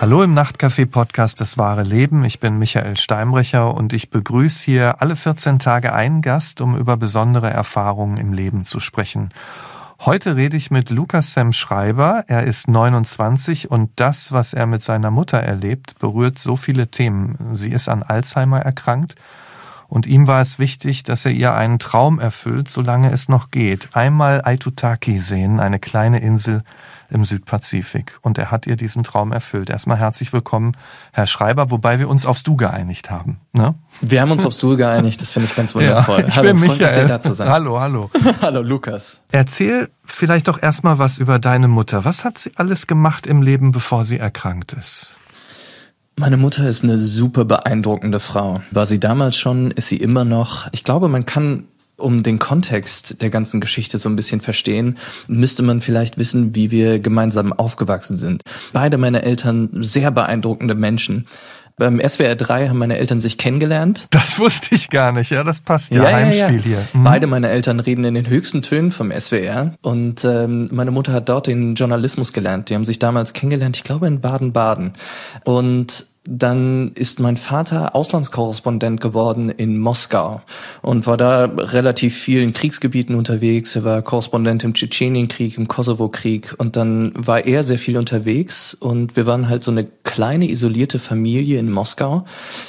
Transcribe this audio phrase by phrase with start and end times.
[0.00, 2.24] Hallo im Nachtcafé-Podcast Das wahre Leben.
[2.24, 6.96] Ich bin Michael Steinbrecher und ich begrüße hier alle 14 Tage einen Gast, um über
[6.96, 9.28] besondere Erfahrungen im Leben zu sprechen.
[10.00, 12.24] Heute rede ich mit Lukas Sam Schreiber.
[12.28, 17.36] Er ist 29 und das, was er mit seiner Mutter erlebt, berührt so viele Themen.
[17.52, 19.16] Sie ist an Alzheimer erkrankt
[19.86, 23.90] und ihm war es wichtig, dass er ihr einen Traum erfüllt, solange es noch geht.
[23.92, 26.62] Einmal Aitutaki sehen, eine kleine Insel
[27.10, 28.18] im Südpazifik.
[28.22, 29.70] Und er hat ihr diesen Traum erfüllt.
[29.70, 30.76] Erstmal herzlich willkommen,
[31.12, 33.40] Herr Schreiber, wobei wir uns aufs Du geeinigt haben.
[33.52, 33.74] Ne?
[34.00, 36.20] Wir haben uns aufs Du geeinigt, das finde ich ganz wundervoll.
[36.20, 37.06] Ja, ich hallo, bin Michael.
[37.06, 37.48] Da zu sein.
[37.48, 38.10] Hallo, hallo.
[38.42, 39.20] hallo, Lukas.
[39.30, 42.04] Erzähl vielleicht doch erstmal was über deine Mutter.
[42.04, 45.16] Was hat sie alles gemacht im Leben, bevor sie erkrankt ist?
[46.16, 48.60] Meine Mutter ist eine super beeindruckende Frau.
[48.72, 50.68] War sie damals schon, ist sie immer noch.
[50.72, 51.64] Ich glaube, man kann
[52.00, 56.70] um den Kontext der ganzen Geschichte so ein bisschen verstehen, müsste man vielleicht wissen, wie
[56.70, 58.42] wir gemeinsam aufgewachsen sind.
[58.72, 61.26] Beide meine Eltern sehr beeindruckende Menschen.
[61.80, 64.06] Beim SWR 3 haben meine Eltern sich kennengelernt.
[64.10, 66.62] Das wusste ich gar nicht, ja, das passt ja, ja Heimspiel ja, ja.
[66.62, 66.88] hier.
[66.92, 67.04] Mhm.
[67.04, 71.30] Beide meine Eltern reden in den höchsten Tönen vom SWR und ähm, meine Mutter hat
[71.30, 72.68] dort den Journalismus gelernt.
[72.68, 74.92] Die haben sich damals kennengelernt, ich glaube in Baden-Baden.
[75.44, 80.42] Und dann ist mein Vater Auslandskorrespondent geworden in Moskau
[80.82, 83.74] und war da relativ viel in Kriegsgebieten unterwegs.
[83.74, 89.16] Er war Korrespondent im Tschetschenienkrieg, im Kosovo-Krieg und dann war er sehr viel unterwegs und
[89.16, 92.24] wir waren halt so eine kleine isolierte Familie in Moskau.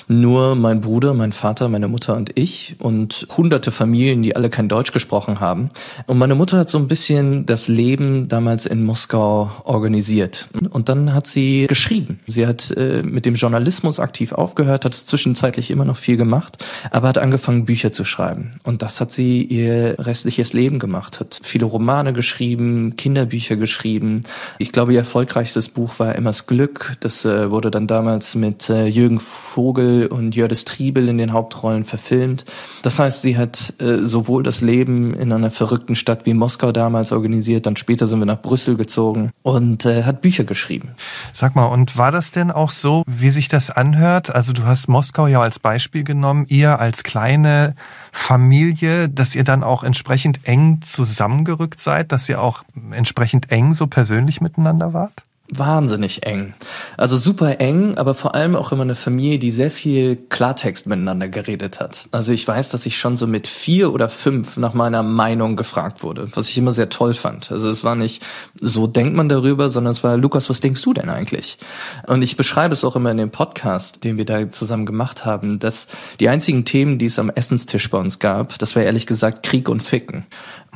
[0.08, 4.70] Nur mein Bruder, mein Vater, meine Mutter und ich und hunderte Familien, die alle kein
[4.70, 5.68] Deutsch gesprochen haben.
[6.08, 11.14] Und meine Mutter hat so ein bisschen das Leben damals in Moskau organisiert und dann
[11.14, 12.22] hat sie geschrieben.
[12.28, 16.64] Sie hat äh, mit dem Journalismus aktiv aufgehört, hat es zwischenzeitlich immer noch viel gemacht,
[16.92, 18.52] aber hat angefangen, Bücher zu schreiben.
[18.64, 24.24] Und das hat sie ihr restliches Leben gemacht, hat viele Romane geschrieben, Kinderbücher geschrieben.
[24.60, 26.96] Ich glaube, ihr erfolgreichstes Buch war Emmas Glück.
[27.00, 31.84] Das äh, wurde dann damals mit äh, Jürgen Vogel und Jördis Triebel in den Hauptrollen
[31.84, 32.46] verfilmt.
[32.84, 37.12] Das heißt, sie hat äh, sowohl das Leben in einer verrückten Stadt wie Moskau damals
[37.12, 40.92] organisiert, dann später sind wir nach Brüssel gezogen und äh, hat Bücher geschrieben.
[41.34, 44.36] Sag mal, und war das denn auch so, wie wie sich das anhört.
[44.36, 46.46] Also du hast Moskau ja als Beispiel genommen.
[46.50, 47.76] Ihr als kleine
[48.12, 53.88] Familie, dass ihr dann auch entsprechend eng zusammengerückt seid, dass ihr auch entsprechend eng so
[53.88, 55.24] persönlich miteinander wart?
[55.52, 56.54] Wahnsinnig eng.
[56.98, 61.28] Also super eng, aber vor allem auch immer eine Familie, die sehr viel Klartext miteinander
[61.28, 62.08] geredet hat.
[62.12, 66.04] Also ich weiß, dass ich schon so mit vier oder fünf nach meiner Meinung gefragt
[66.04, 67.52] wurde, was ich immer sehr toll fand.
[67.52, 68.24] Also es war nicht
[68.60, 71.58] so denkt man darüber, sondern es war, Lukas, was denkst du denn eigentlich?
[72.08, 75.60] Und ich beschreibe es auch immer in dem Podcast, den wir da zusammen gemacht haben,
[75.60, 75.88] dass
[76.20, 79.68] die einzigen Themen, die es am Essenstisch bei uns gab, das war ehrlich gesagt Krieg
[79.68, 80.26] und Ficken.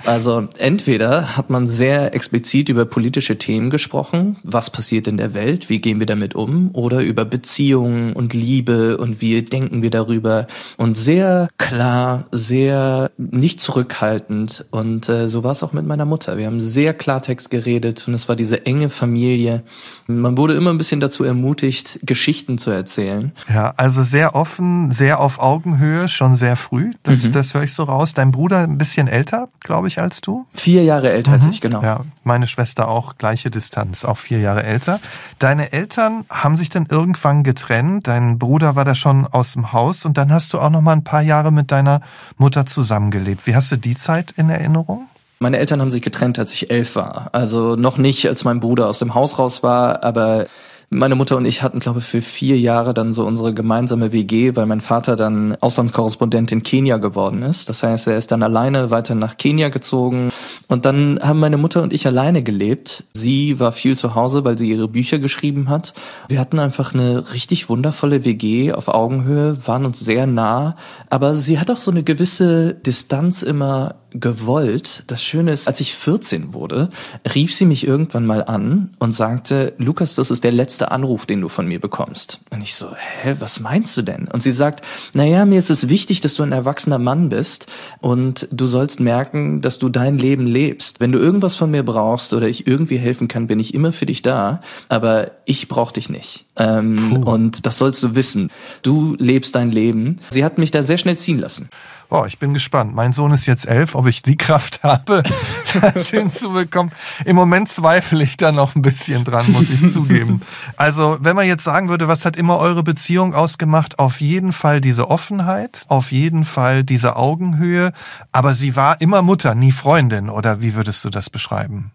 [0.04, 5.70] Also entweder hat man sehr explizit über politische Themen gesprochen, was passiert in der Welt,
[5.70, 10.48] wie gehen wir damit um, oder über Beziehungen und Liebe und wie denken wir darüber
[10.78, 16.38] und sehr klar, sehr nicht zurückhaltend und äh, so war es auch mit meiner Mutter.
[16.38, 19.64] Wir haben sehr Klartext geredet und es war diese enge Familie.
[20.08, 23.32] Man wurde immer ein bisschen dazu ermutigt, Geschichten zu erzählen.
[23.54, 26.92] Ja, also sehr offen, sehr auf Augenhöhe, schon sehr früh.
[27.04, 27.32] Das, mhm.
[27.32, 28.14] das höre ich so raus.
[28.14, 30.46] Dein Bruder ein bisschen älter, glaube glaube ich, als du.
[30.54, 31.36] Vier Jahre älter mhm.
[31.36, 31.82] als ich, genau.
[31.82, 35.00] Ja, meine Schwester auch gleiche Distanz, auch vier Jahre älter.
[35.40, 38.08] Deine Eltern haben sich dann irgendwann getrennt.
[38.08, 40.94] Dein Bruder war da schon aus dem Haus und dann hast du auch noch mal
[40.94, 42.02] ein paar Jahre mit deiner
[42.38, 43.48] Mutter zusammengelebt.
[43.48, 45.08] Wie hast du die Zeit in Erinnerung?
[45.40, 47.30] Meine Eltern haben sich getrennt, als ich elf war.
[47.34, 50.46] Also noch nicht, als mein Bruder aus dem Haus raus war, aber
[50.90, 54.56] meine Mutter und ich hatten, glaube ich, für vier Jahre dann so unsere gemeinsame WG,
[54.56, 57.70] weil mein Vater dann Auslandskorrespondent in Kenia geworden ist.
[57.70, 60.30] Das heißt, er ist dann alleine weiter nach Kenia gezogen.
[60.68, 63.04] Und dann haben meine Mutter und ich alleine gelebt.
[63.14, 65.94] Sie war viel zu Hause, weil sie ihre Bücher geschrieben hat.
[66.28, 70.76] Wir hatten einfach eine richtig wundervolle WG auf Augenhöhe, waren uns sehr nah.
[71.10, 75.04] Aber sie hat auch so eine gewisse Distanz immer gewollt.
[75.08, 76.90] Das Schöne ist, als ich 14 wurde,
[77.34, 81.42] rief sie mich irgendwann mal an und sagte, Lukas, das ist der letzte Anruf, den
[81.42, 82.40] du von mir bekommst.
[82.50, 84.28] Und ich so, hä, was meinst du denn?
[84.32, 87.68] Und sie sagt, naja, mir ist es wichtig, dass du ein erwachsener Mann bist
[88.00, 91.00] und du sollst merken, dass du dein Leben lebst.
[91.00, 94.06] Wenn du irgendwas von mir brauchst oder ich irgendwie helfen kann, bin ich immer für
[94.06, 96.46] dich da, aber ich brauche dich nicht.
[96.58, 98.50] Ähm, und das sollst du wissen.
[98.82, 100.18] Du lebst dein Leben.
[100.30, 101.70] Sie hat mich da sehr schnell ziehen lassen.
[102.16, 102.96] Boah, ich bin gespannt.
[102.96, 105.22] Mein Sohn ist jetzt elf, ob ich die Kraft habe,
[105.82, 106.94] das hinzubekommen.
[107.26, 110.42] Im Moment zweifle ich da noch ein bisschen dran, muss ich zugeben.
[110.78, 114.00] Also, wenn man jetzt sagen würde, was hat immer eure Beziehung ausgemacht?
[114.00, 117.92] Auf jeden Fall diese Offenheit, auf jeden Fall diese Augenhöhe.
[118.32, 121.92] Aber sie war immer Mutter, nie Freundin, oder wie würdest du das beschreiben?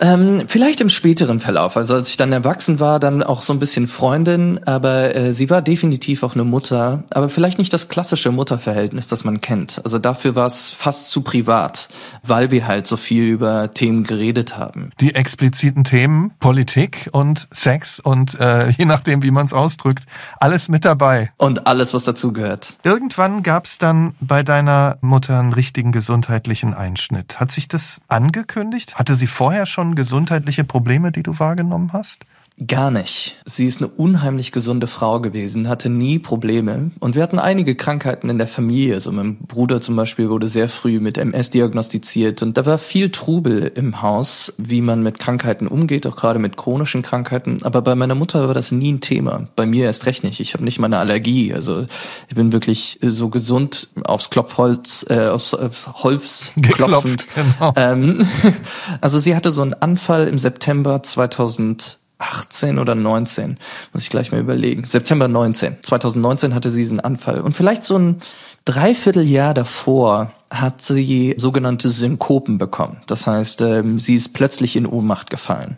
[0.00, 1.76] Ähm, vielleicht im späteren Verlauf.
[1.76, 5.50] Also als ich dann erwachsen war, dann auch so ein bisschen Freundin, aber äh, sie
[5.50, 9.80] war definitiv auch eine Mutter, aber vielleicht nicht das klassische Mutterverhältnis, das man kennt.
[9.84, 11.88] Also dafür war es fast zu privat,
[12.22, 14.90] weil wir halt so viel über Themen geredet haben.
[15.00, 20.04] Die expliziten Themen, Politik und Sex und äh, je nachdem, wie man es ausdrückt,
[20.40, 21.32] alles mit dabei.
[21.36, 22.74] Und alles, was dazugehört.
[22.82, 27.38] Irgendwann gab es dann bei deiner Mutter einen richtigen gesundheitlichen Einschnitt.
[27.38, 28.96] Hat sich das angekündigt?
[28.96, 32.24] Hatte sie vorher schon schon gesundheitliche Probleme, die du wahrgenommen hast?
[32.64, 33.36] Gar nicht.
[33.44, 36.92] Sie ist eine unheimlich gesunde Frau gewesen, hatte nie Probleme.
[37.00, 39.00] Und wir hatten einige Krankheiten in der Familie.
[39.00, 42.42] So mein Bruder zum Beispiel wurde sehr früh mit MS diagnostiziert.
[42.42, 46.56] Und da war viel Trubel im Haus, wie man mit Krankheiten umgeht, auch gerade mit
[46.56, 47.58] chronischen Krankheiten.
[47.64, 49.48] Aber bei meiner Mutter war das nie ein Thema.
[49.56, 50.38] Bei mir erst recht nicht.
[50.38, 51.52] Ich habe nicht mal eine Allergie.
[51.52, 51.86] Also
[52.28, 57.26] ich bin wirklich so gesund aufs Klopfholz, äh, aufs, aufs Holz klopfend.
[57.34, 57.72] Genau.
[57.74, 58.24] Ähm,
[59.00, 63.58] also sie hatte so einen Anfall im September 2000 18 oder 19,
[63.92, 64.84] muss ich gleich mal überlegen.
[64.84, 65.78] September 19.
[65.82, 67.40] 2019 hatte sie diesen Anfall.
[67.40, 68.20] Und vielleicht so ein
[68.64, 72.98] Dreivierteljahr davor hat sie sogenannte Synkopen bekommen.
[73.06, 75.76] Das heißt, ähm, sie ist plötzlich in Ohnmacht gefallen.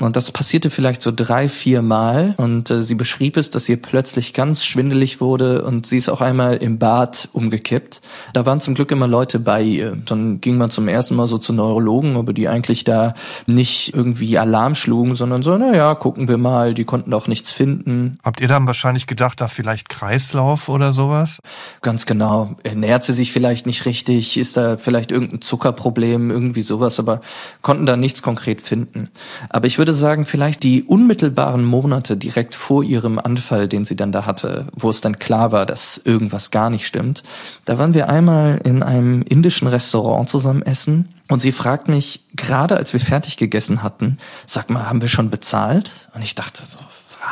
[0.00, 2.34] Und das passierte vielleicht so drei, vier Mal.
[2.36, 6.20] Und äh, sie beschrieb es, dass ihr plötzlich ganz schwindelig wurde und sie ist auch
[6.20, 8.00] einmal im Bad umgekippt.
[8.32, 9.96] Da waren zum Glück immer Leute bei ihr.
[10.04, 13.14] Dann ging man zum ersten Mal so zu Neurologen, aber die eigentlich da
[13.46, 16.74] nicht irgendwie Alarm schlugen, sondern so, na ja, gucken wir mal.
[16.74, 18.18] Die konnten auch nichts finden.
[18.24, 21.38] Habt ihr dann wahrscheinlich gedacht, da vielleicht Kreislauf oder sowas?
[21.82, 22.56] Ganz genau.
[22.64, 24.13] Ernährt sie sich vielleicht nicht richtig?
[24.18, 26.30] Ist da vielleicht irgendein Zuckerproblem?
[26.30, 27.20] Irgendwie sowas, aber
[27.62, 29.08] konnten da nichts konkret finden.
[29.50, 33.96] Aber ich würde würde sagen, vielleicht die unmittelbaren Monate direkt vor ihrem Anfall, den sie
[33.96, 37.22] dann da hatte, wo es dann klar war, dass irgendwas gar nicht stimmt.
[37.66, 42.78] Da waren wir einmal in einem indischen Restaurant zusammen essen und sie fragt mich, gerade
[42.78, 44.16] als wir fertig gegessen hatten,
[44.46, 46.08] sag mal, haben wir schon bezahlt?
[46.14, 46.78] Und ich dachte so,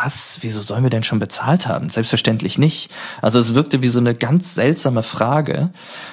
[0.00, 0.38] was?
[0.40, 1.90] Wieso sollen wir denn schon bezahlt haben?
[1.90, 2.90] Selbstverständlich nicht.
[3.20, 5.70] Also es wirkte wie so eine ganz seltsame Frage.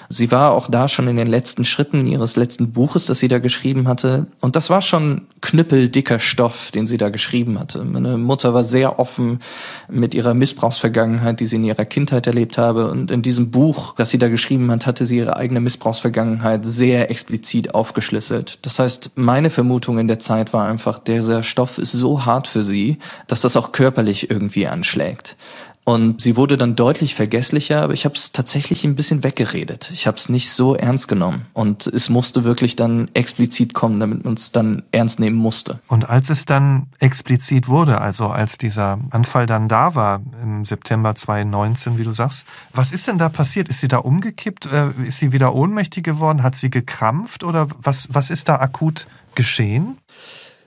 [0.10, 3.40] Sie war auch da schon in den letzten Schritten ihres letzten Buches, das sie da
[3.40, 4.28] geschrieben hatte.
[4.42, 7.84] Und das war schon knüppeldicker Stoff, den sie da geschrieben hatte.
[7.84, 9.40] Meine Mutter war sehr offen
[9.90, 12.90] mit ihrer Missbrauchsvergangenheit, die sie in ihrer Kindheit erlebt habe.
[12.90, 17.10] Und in diesem Buch, das sie da geschrieben hat, hatte sie ihre eigene Missbrauchsvergangenheit sehr
[17.10, 18.60] explizit aufgeschlüsselt.
[18.64, 22.64] Das heißt, meine Vermutung in der Zeit war einfach, dieser Stoff ist so hart für
[22.64, 22.98] sie,
[23.28, 25.36] dass das auch körperlich irgendwie anschlägt.
[25.90, 29.90] Und sie wurde dann deutlich vergesslicher, aber ich habe es tatsächlich ein bisschen weggeredet.
[29.92, 31.48] Ich habe es nicht so ernst genommen.
[31.54, 35.80] Und es musste wirklich dann explizit kommen, damit man es dann ernst nehmen musste.
[35.88, 41.16] Und als es dann explizit wurde, also als dieser Anfall dann da war im September
[41.16, 43.68] 2019, wie du sagst, was ist denn da passiert?
[43.68, 44.68] Ist sie da umgekippt?
[44.68, 46.44] Äh, ist sie wieder ohnmächtig geworden?
[46.44, 47.44] Hat sie gekrampft?
[47.44, 49.98] Oder was, was ist da akut geschehen?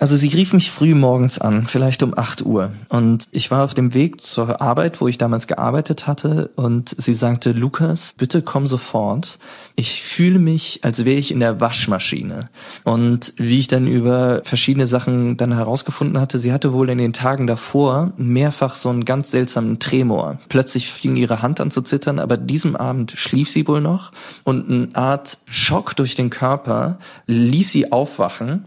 [0.03, 2.73] Also sie rief mich früh morgens an, vielleicht um 8 Uhr.
[2.89, 6.51] Und ich war auf dem Weg zur Arbeit, wo ich damals gearbeitet hatte.
[6.57, 9.39] Und sie sagte, Lukas, bitte komm sofort.
[9.77, 12.51] Ich fühle mich, als wäre ich in der Waschmaschine.
[12.83, 17.13] Und wie ich dann über verschiedene Sachen dann herausgefunden hatte, sie hatte wohl in den
[17.13, 20.41] Tagen davor mehrfach so einen ganz seltsamen Tremor.
[20.49, 24.11] Plötzlich fing ihre Hand an zu zittern, aber diesem Abend schlief sie wohl noch.
[24.43, 28.65] Und eine Art Schock durch den Körper ließ sie aufwachen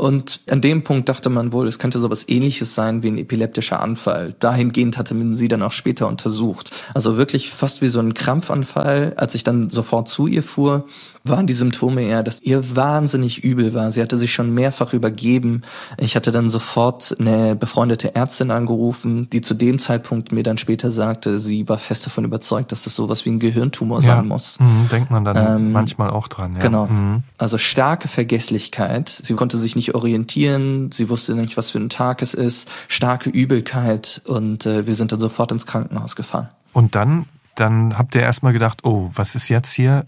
[0.00, 3.80] und an dem Punkt dachte man wohl, es könnte sowas ähnliches sein wie ein epileptischer
[3.80, 4.32] Anfall.
[4.38, 6.70] Dahingehend hatte man sie dann auch später untersucht.
[6.94, 9.14] Also wirklich fast wie so ein Krampfanfall.
[9.16, 10.86] Als ich dann sofort zu ihr fuhr,
[11.24, 13.92] waren die Symptome eher, dass ihr wahnsinnig übel war.
[13.92, 15.62] Sie hatte sich schon mehrfach übergeben.
[15.98, 20.90] Ich hatte dann sofort eine befreundete Ärztin angerufen, die zu dem Zeitpunkt mir dann später
[20.90, 24.16] sagte, sie war fest davon überzeugt, dass das sowas wie ein Gehirntumor ja.
[24.16, 24.58] sein muss.
[24.60, 26.54] Mhm, denkt man dann ähm, manchmal auch dran.
[26.54, 26.62] Ja.
[26.62, 26.86] Genau.
[26.86, 27.22] Mhm.
[27.36, 29.08] Also starke Vergesslichkeit.
[29.08, 30.90] Sie konnte sich nicht orientieren.
[30.92, 32.68] Sie wusste nicht, was für ein Tag es ist.
[32.88, 36.48] Starke Übelkeit und äh, wir sind dann sofort ins Krankenhaus gefahren.
[36.72, 40.04] Und dann, dann habt ihr erstmal gedacht, oh, was ist jetzt hier?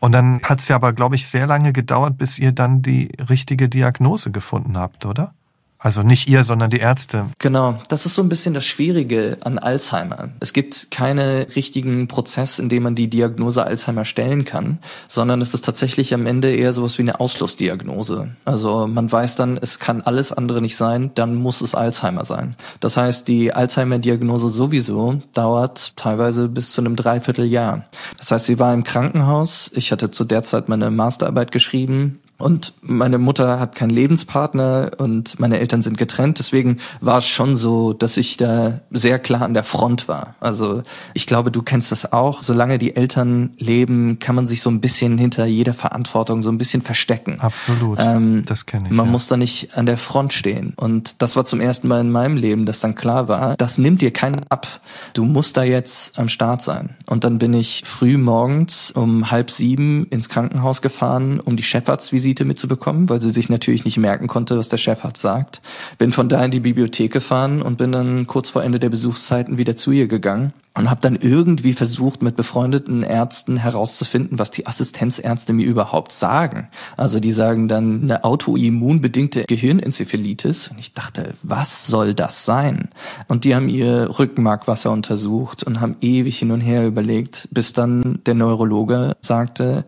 [0.00, 3.10] Und dann hat es ja aber, glaube ich, sehr lange gedauert, bis ihr dann die
[3.28, 5.34] richtige Diagnose gefunden habt, oder?
[5.80, 7.26] Also nicht ihr, sondern die Ärzte.
[7.38, 10.30] Genau, das ist so ein bisschen das Schwierige an Alzheimer.
[10.40, 15.54] Es gibt keinen richtigen Prozess, in dem man die Diagnose Alzheimer stellen kann, sondern es
[15.54, 18.30] ist tatsächlich am Ende eher sowas wie eine Ausschlussdiagnose.
[18.44, 22.56] Also man weiß dann, es kann alles andere nicht sein, dann muss es Alzheimer sein.
[22.80, 27.84] Das heißt, die Alzheimer-Diagnose sowieso dauert teilweise bis zu einem Dreivierteljahr.
[28.16, 29.70] Das heißt, sie war im Krankenhaus.
[29.74, 35.40] Ich hatte zu der Zeit meine Masterarbeit geschrieben Und meine Mutter hat keinen Lebenspartner und
[35.40, 36.38] meine Eltern sind getrennt.
[36.38, 40.36] Deswegen war es schon so, dass ich da sehr klar an der Front war.
[40.38, 42.42] Also ich glaube, du kennst das auch.
[42.42, 46.58] Solange die Eltern leben, kann man sich so ein bisschen hinter jeder Verantwortung so ein
[46.58, 47.40] bisschen verstecken.
[47.40, 47.98] Absolut.
[48.00, 48.94] Ähm, das kenne ich.
[48.94, 49.12] Man ja.
[49.12, 50.74] muss da nicht an der Front stehen.
[50.76, 54.00] Und das war zum ersten Mal in meinem Leben, dass dann klar war, das nimmt
[54.00, 54.80] dir keiner ab.
[55.12, 56.90] Du musst da jetzt am Start sein.
[57.06, 62.27] Und dann bin ich früh morgens um halb sieben ins Krankenhaus gefahren, um die Chefarztvisite
[62.28, 65.62] Visite mitzubekommen, weil sie sich natürlich nicht merken konnte, was der Chefarzt sagt.
[65.96, 69.56] Bin von da in die Bibliothek gefahren und bin dann kurz vor Ende der Besuchszeiten
[69.56, 74.66] wieder zu ihr gegangen und habe dann irgendwie versucht, mit befreundeten Ärzten herauszufinden, was die
[74.66, 76.68] Assistenzärzte mir überhaupt sagen.
[76.98, 80.68] Also die sagen dann eine autoimmunbedingte Gehirnenzephalitis.
[80.68, 82.90] Und ich dachte, was soll das sein?
[83.26, 88.20] Und die haben ihr Rückenmarkwasser untersucht und haben ewig hin und her überlegt, bis dann
[88.26, 89.86] der Neurologe sagte,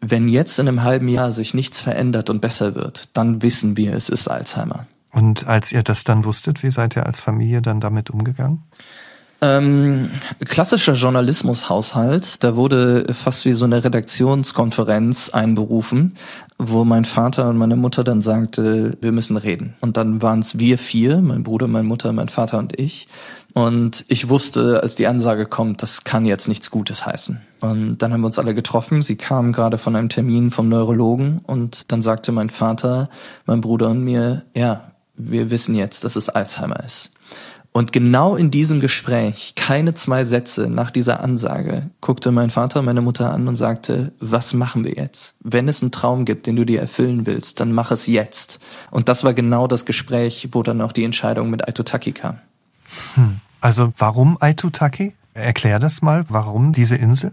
[0.00, 3.94] wenn jetzt in einem halben Jahr sich nichts verändert und besser wird, dann wissen wir,
[3.94, 4.86] es ist Alzheimer.
[5.12, 8.62] Und als ihr das dann wusstet, wie seid ihr als Familie dann damit umgegangen?
[9.40, 16.14] Ähm, klassischer Journalismushaushalt, da wurde fast wie so eine Redaktionskonferenz einberufen,
[16.58, 19.76] wo mein Vater und meine Mutter dann sagte, wir müssen reden.
[19.80, 23.06] Und dann waren es wir vier, mein Bruder, meine Mutter, mein Vater und ich.
[23.58, 27.40] Und ich wusste, als die Ansage kommt, das kann jetzt nichts Gutes heißen.
[27.60, 29.02] Und dann haben wir uns alle getroffen.
[29.02, 33.08] Sie kamen gerade von einem Termin vom Neurologen und dann sagte mein Vater,
[33.46, 37.10] mein Bruder und mir, ja, wir wissen jetzt, dass es Alzheimer ist.
[37.72, 43.00] Und genau in diesem Gespräch, keine zwei Sätze nach dieser Ansage, guckte mein Vater meine
[43.00, 45.34] Mutter an und sagte, was machen wir jetzt?
[45.40, 48.60] Wenn es einen Traum gibt, den du dir erfüllen willst, dann mach es jetzt.
[48.92, 52.38] Und das war genau das Gespräch, wo dann auch die Entscheidung mit Aitutaki kam.
[53.16, 53.40] Hm.
[53.60, 55.14] Also warum Aitutaki?
[55.34, 57.32] Erklär das mal, warum diese Insel?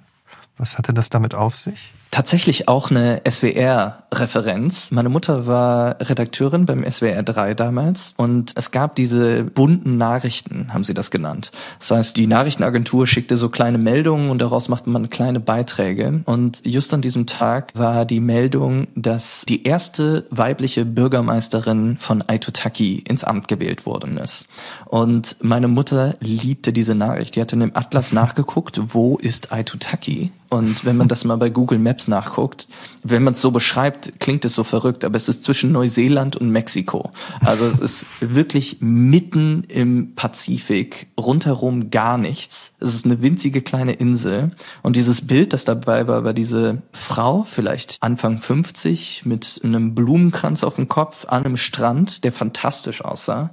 [0.58, 1.94] Was hatte das damit auf sich?
[2.16, 4.90] Tatsächlich auch eine SWR-Referenz.
[4.92, 10.86] Meine Mutter war Redakteurin beim SWR 3 damals und es gab diese bunten Nachrichten, haben
[10.86, 11.52] sie das genannt.
[11.80, 16.22] Das heißt, die Nachrichtenagentur schickte so kleine Meldungen und daraus machte man kleine Beiträge.
[16.24, 23.04] Und just an diesem Tag war die Meldung, dass die erste weibliche Bürgermeisterin von Aitutaki
[23.06, 24.48] ins Amt gewählt worden ist.
[24.86, 27.36] Und meine Mutter liebte diese Nachricht.
[27.36, 30.32] Die hatte in dem Atlas nachgeguckt, wo ist Aitutaki?
[30.50, 32.68] Und wenn man das mal bei Google Maps nachguckt,
[33.04, 36.50] wenn man es so beschreibt, klingt es so verrückt, aber es ist zwischen Neuseeland und
[36.50, 37.12] Mexiko.
[37.42, 42.74] Also es ist wirklich mitten im Pazifik, rundherum gar nichts.
[42.80, 44.52] Es ist eine winzige kleine Insel.
[44.82, 50.64] Und dieses Bild, das dabei war, war diese Frau, vielleicht Anfang 50, mit einem Blumenkranz
[50.64, 53.52] auf dem Kopf an einem Strand, der fantastisch aussah.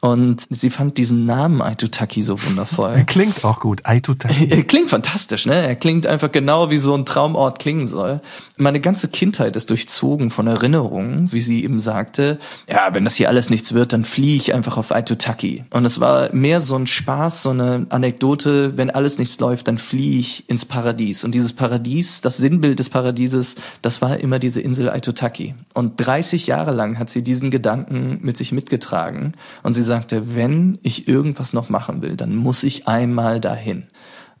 [0.00, 2.92] Und sie fand diesen Namen Aitutaki so wundervoll.
[2.94, 4.48] Er klingt auch gut, Aitutaki.
[4.50, 5.54] Er klingt fantastisch, ne?
[5.54, 8.20] Er klingt einfach genau wie so ein Traumort klingen soll.
[8.56, 13.28] Meine ganze Kindheit ist durchzogen von Erinnerungen, wie sie eben sagte, ja, wenn das hier
[13.28, 15.64] alles nichts wird, dann fliehe ich einfach auf Aitutaki.
[15.70, 19.76] Und es war mehr so ein Spaß, so eine Anekdote, wenn alles nichts läuft, dann
[19.76, 21.24] fliehe ich ins Paradies.
[21.24, 25.54] Und dieses Paradies, das Sinnbild des Paradieses, das war immer diese Insel Aitutaki.
[25.74, 29.34] Und 30 Jahre lang hat sie diesen Gedanken mit sich mitgetragen.
[29.62, 33.88] Und sie sagte, wenn ich irgendwas noch machen will, dann muss ich einmal dahin.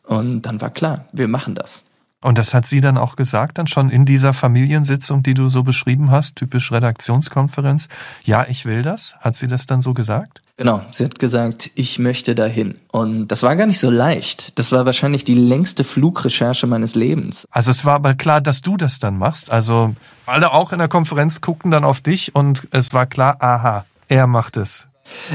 [0.04, 1.84] Und dann war klar, wir machen das.
[2.22, 5.62] Und das hat sie dann auch gesagt, dann schon in dieser Familiensitzung, die du so
[5.62, 7.88] beschrieben hast, typisch Redaktionskonferenz.
[8.22, 9.16] Ja, ich will das.
[9.20, 10.42] Hat sie das dann so gesagt?
[10.56, 12.74] Genau, sie hat gesagt, ich möchte dahin.
[12.92, 14.58] Und das war gar nicht so leicht.
[14.58, 17.48] Das war wahrscheinlich die längste Flugrecherche meines Lebens.
[17.50, 19.50] Also es war aber klar, dass du das dann machst.
[19.50, 23.86] Also alle auch in der Konferenz guckten dann auf dich und es war klar, aha,
[24.08, 24.86] er macht es.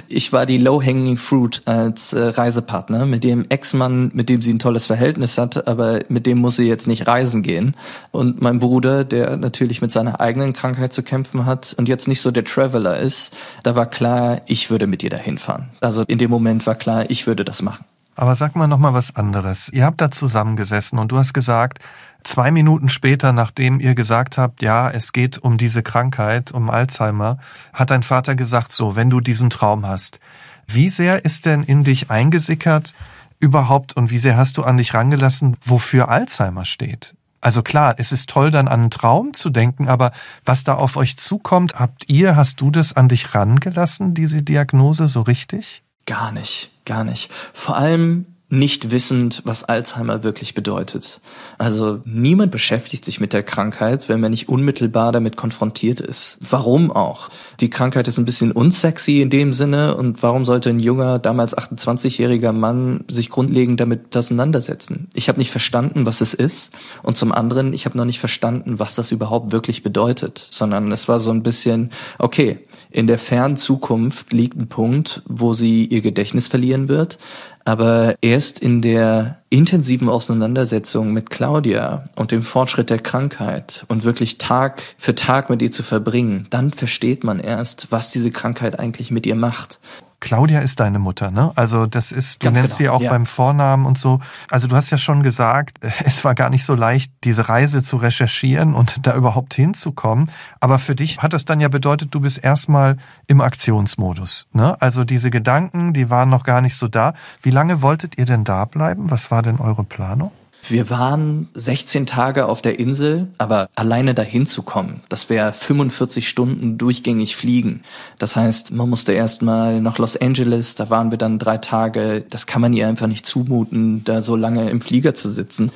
[0.07, 4.59] Ich war die low-hanging fruit als äh, Reisepartner, mit dem Ex-Mann, mit dem sie ein
[4.59, 7.75] tolles Verhältnis hatte, aber mit dem muss sie jetzt nicht reisen gehen.
[8.11, 12.21] Und mein Bruder, der natürlich mit seiner eigenen Krankheit zu kämpfen hat und jetzt nicht
[12.21, 15.69] so der Traveler ist, da war klar, ich würde mit ihr dahin fahren.
[15.81, 17.85] Also in dem Moment war klar, ich würde das machen.
[18.17, 19.69] Aber sag mal noch mal was anderes.
[19.69, 21.79] Ihr habt da zusammengesessen und du hast gesagt,
[22.25, 27.37] zwei Minuten später, nachdem ihr gesagt habt, ja, es geht um diese Krankheit, um Alzheimer,
[27.73, 30.19] hat dein Vater gesagt, so, wenn du diesen Traum hast,
[30.67, 32.93] wie sehr ist denn in dich eingesickert
[33.39, 37.15] überhaupt und wie sehr hast du an dich rangelassen, wofür Alzheimer steht?
[37.41, 40.11] Also klar, es ist toll, dann an einen Traum zu denken, aber
[40.43, 45.07] was da auf euch zukommt, habt ihr, hast du das an dich rangelassen, diese Diagnose
[45.07, 45.83] so richtig?
[46.07, 47.31] Gar nicht, gar nicht.
[47.53, 48.25] Vor allem
[48.57, 51.19] nicht wissend, was Alzheimer wirklich bedeutet.
[51.57, 56.37] Also niemand beschäftigt sich mit der Krankheit, wenn man nicht unmittelbar damit konfrontiert ist.
[56.49, 57.29] Warum auch?
[57.59, 61.57] Die Krankheit ist ein bisschen unsexy in dem Sinne und warum sollte ein junger, damals
[61.57, 65.09] 28-jähriger Mann sich grundlegend damit auseinandersetzen?
[65.13, 66.71] Ich habe nicht verstanden, was es ist
[67.03, 71.07] und zum anderen, ich habe noch nicht verstanden, was das überhaupt wirklich bedeutet, sondern es
[71.07, 72.59] war so ein bisschen, okay,
[72.91, 77.17] in der fernen Zukunft liegt ein Punkt, wo sie ihr Gedächtnis verlieren wird,
[77.65, 84.37] aber erst in der intensiven Auseinandersetzung mit Claudia und dem Fortschritt der Krankheit und wirklich
[84.37, 89.09] Tag für Tag mit ihr zu verbringen, dann versteht man erst, was diese Krankheit eigentlich
[89.09, 89.79] mit ihr macht.
[90.19, 91.51] Claudia ist deine Mutter, ne?
[91.55, 93.11] Also das ist, du Ganz nennst genau, sie auch ja.
[93.11, 94.19] beim Vornamen und so.
[94.49, 97.97] Also du hast ja schon gesagt, es war gar nicht so leicht, diese Reise zu
[97.97, 100.31] recherchieren und da überhaupt hinzukommen.
[100.59, 104.47] Aber für dich hat das dann ja bedeutet, du bist erstmal im Aktionsmodus.
[104.53, 104.79] Ne?
[104.81, 107.13] Also diese Gedanken, die waren noch gar nicht so da.
[107.41, 109.11] Wie lange wolltet ihr denn da bleiben?
[109.11, 110.31] Was war denn eure Planung?
[110.67, 116.27] Wir waren 16 Tage auf der Insel, aber alleine dahin zu kommen, das wäre 45
[116.27, 117.81] Stunden durchgängig fliegen.
[118.17, 122.23] Das heißt, man musste erstmal nach Los Angeles, da waren wir dann drei Tage.
[122.29, 125.71] Das kann man ihr einfach nicht zumuten, da so lange im Flieger zu sitzen.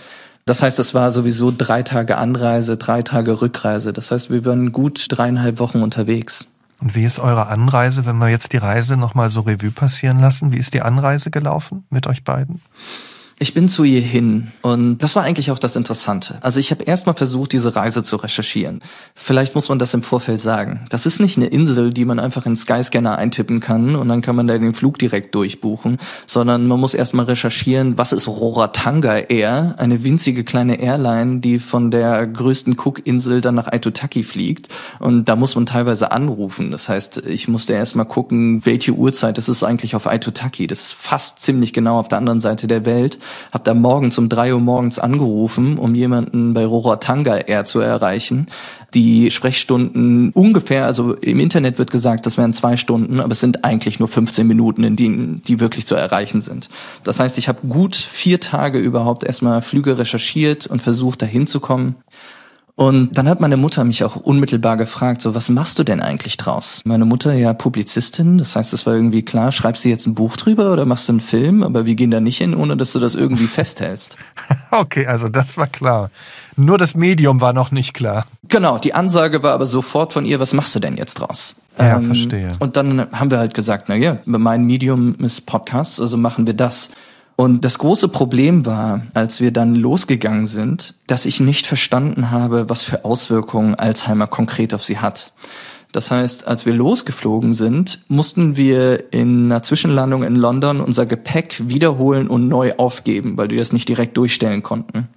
[0.46, 3.94] Das heißt, es war sowieso drei Tage Anreise, drei Tage Rückreise.
[3.94, 6.48] Das heißt, wir waren gut dreieinhalb Wochen unterwegs.
[6.82, 10.52] Und wie ist eure Anreise, wenn wir jetzt die Reise nochmal so Revue passieren lassen?
[10.52, 12.62] Wie ist die Anreise gelaufen mit euch beiden?
[13.42, 16.38] Ich bin zu ihr hin und das war eigentlich auch das Interessante.
[16.42, 18.82] Also ich habe erstmal versucht, diese Reise zu recherchieren.
[19.16, 20.86] Vielleicht muss man das im Vorfeld sagen.
[20.90, 24.36] Das ist nicht eine Insel, die man einfach in Skyscanner eintippen kann und dann kann
[24.36, 29.76] man da den Flug direkt durchbuchen, sondern man muss erstmal recherchieren, was ist Roratanga Air,
[29.78, 34.68] eine winzige kleine Airline, die von der größten Cook-Insel dann nach Aitutaki fliegt
[35.00, 36.72] und da muss man teilweise anrufen.
[36.72, 40.68] Das heißt, ich musste erstmal gucken, welche Uhrzeit ist es eigentlich auf Aitutaki.
[40.68, 43.18] Das ist fast ziemlich genau auf der anderen Seite der Welt
[43.52, 48.48] habe da morgens um drei Uhr morgens angerufen, um jemanden bei Rorotanga Air zu erreichen.
[48.94, 53.64] Die Sprechstunden ungefähr, also im Internet wird gesagt, das wären zwei Stunden, aber es sind
[53.64, 56.70] eigentlich nur 15 Minuten, in denen die wirklich zu erreichen sind.
[57.04, 61.60] Das heißt, ich habe gut vier Tage überhaupt erstmal Flüge recherchiert und versucht, dahin zu
[61.60, 61.96] kommen.
[62.80, 66.38] Und dann hat meine Mutter mich auch unmittelbar gefragt, so, was machst du denn eigentlich
[66.38, 66.82] draus?
[66.86, 70.38] Meine Mutter ja Publizistin, das heißt, es war irgendwie klar, schreibst du jetzt ein Buch
[70.38, 71.62] drüber oder machst du einen Film?
[71.62, 74.16] Aber wir gehen da nicht hin, ohne dass du das irgendwie festhältst.
[74.72, 76.10] okay, also das war klar.
[76.56, 78.26] Nur das Medium war noch nicht klar.
[78.48, 81.58] Genau, die Ansage war aber sofort von ihr, was machst du denn jetzt draus?
[81.78, 82.48] Ja, ähm, verstehe.
[82.60, 86.54] Und dann haben wir halt gesagt, na ja, mein Medium ist Podcast, also machen wir
[86.54, 86.92] das.
[87.40, 92.70] Und das große Problem war, als wir dann losgegangen sind, dass ich nicht verstanden habe,
[92.70, 95.32] was für Auswirkungen Alzheimer konkret auf sie hat.
[95.94, 101.62] Das heißt, als wir losgeflogen sind, mussten wir in einer Zwischenlandung in London unser Gepäck
[101.66, 105.08] wiederholen und neu aufgeben, weil die das nicht direkt durchstellen konnten.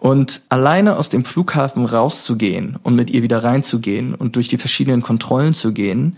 [0.00, 5.02] Und alleine aus dem Flughafen rauszugehen und mit ihr wieder reinzugehen und durch die verschiedenen
[5.02, 6.16] Kontrollen zu gehen,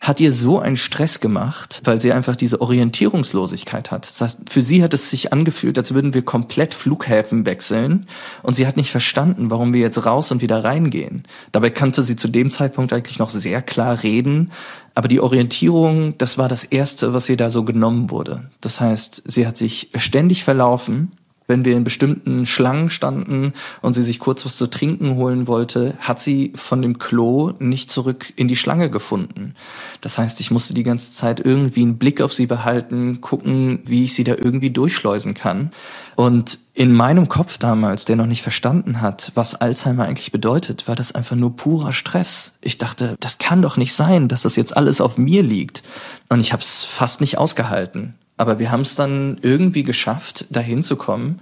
[0.00, 4.08] hat ihr so einen Stress gemacht, weil sie einfach diese Orientierungslosigkeit hat.
[4.08, 8.06] Das heißt, für sie hat es sich angefühlt, als würden wir komplett Flughäfen wechseln
[8.42, 11.24] und sie hat nicht verstanden, warum wir jetzt raus und wieder reingehen.
[11.50, 14.52] Dabei kannte sie zu dem Zeitpunkt eigentlich noch sehr klar reden,
[14.94, 18.50] aber die Orientierung, das war das Erste, was ihr da so genommen wurde.
[18.60, 21.12] Das heißt, sie hat sich ständig verlaufen
[21.48, 25.94] wenn wir in bestimmten Schlangen standen und sie sich kurz was zu trinken holen wollte,
[25.98, 29.54] hat sie von dem Klo nicht zurück in die Schlange gefunden.
[30.02, 34.04] Das heißt, ich musste die ganze Zeit irgendwie einen Blick auf sie behalten, gucken, wie
[34.04, 35.70] ich sie da irgendwie durchschleusen kann.
[36.16, 40.96] Und in meinem Kopf damals, der noch nicht verstanden hat, was Alzheimer eigentlich bedeutet, war
[40.96, 42.52] das einfach nur purer Stress.
[42.60, 45.82] Ich dachte, das kann doch nicht sein, dass das jetzt alles auf mir liegt.
[46.28, 48.14] Und ich habe es fast nicht ausgehalten.
[48.38, 51.40] Aber wir haben es dann irgendwie geschafft, dahin zu kommen.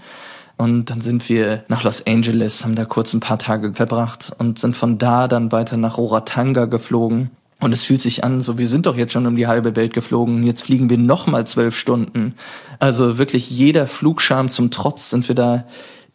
[0.57, 4.59] Und dann sind wir nach Los Angeles, haben da kurz ein paar Tage verbracht und
[4.59, 7.31] sind von da dann weiter nach Roratanga geflogen.
[7.61, 9.95] Und es fühlt sich an, so wir sind doch jetzt schon um die halbe Welt
[9.95, 12.35] geflogen, jetzt fliegen wir nochmal zwölf Stunden.
[12.79, 15.65] Also wirklich jeder Flugscham zum Trotz sind wir da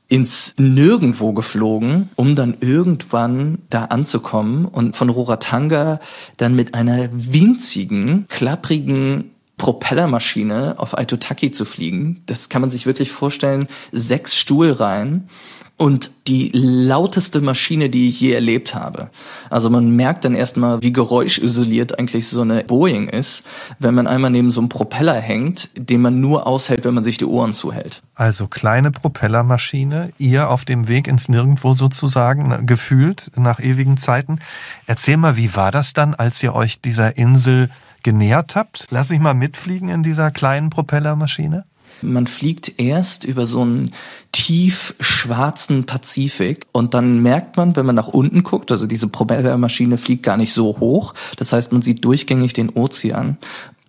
[0.07, 5.99] ins Nirgendwo geflogen, um dann irgendwann da anzukommen und von Roratanga
[6.37, 12.23] dann mit einer winzigen, klapprigen Propellermaschine auf Aitutaki zu fliegen.
[12.25, 13.67] Das kann man sich wirklich vorstellen.
[13.91, 15.29] Sechs Stuhlreihen
[15.77, 19.11] und die lauteste Maschine, die ich je erlebt habe.
[19.51, 23.43] Also man merkt dann erstmal, wie geräuschisoliert eigentlich so eine Boeing ist,
[23.77, 27.19] wenn man einmal neben so einem Propeller hängt, den man nur aushält, wenn man sich
[27.19, 28.01] die Ohren zuhält.
[28.15, 34.39] Also kleine Propellermaschine, ihr auf dem Weg ins Nirgendwo sozusagen, gefühlt nach ewigen Zeiten.
[34.87, 37.69] Erzähl mal, wie war das dann, als ihr euch dieser Insel
[38.03, 38.87] genähert habt.
[38.89, 41.65] Lass mich mal mitfliegen in dieser kleinen Propellermaschine.
[42.01, 43.91] Man fliegt erst über so einen
[44.31, 49.97] tief schwarzen Pazifik und dann merkt man, wenn man nach unten guckt, also diese Propellermaschine
[49.97, 53.37] fliegt gar nicht so hoch, das heißt, man sieht durchgängig den Ozean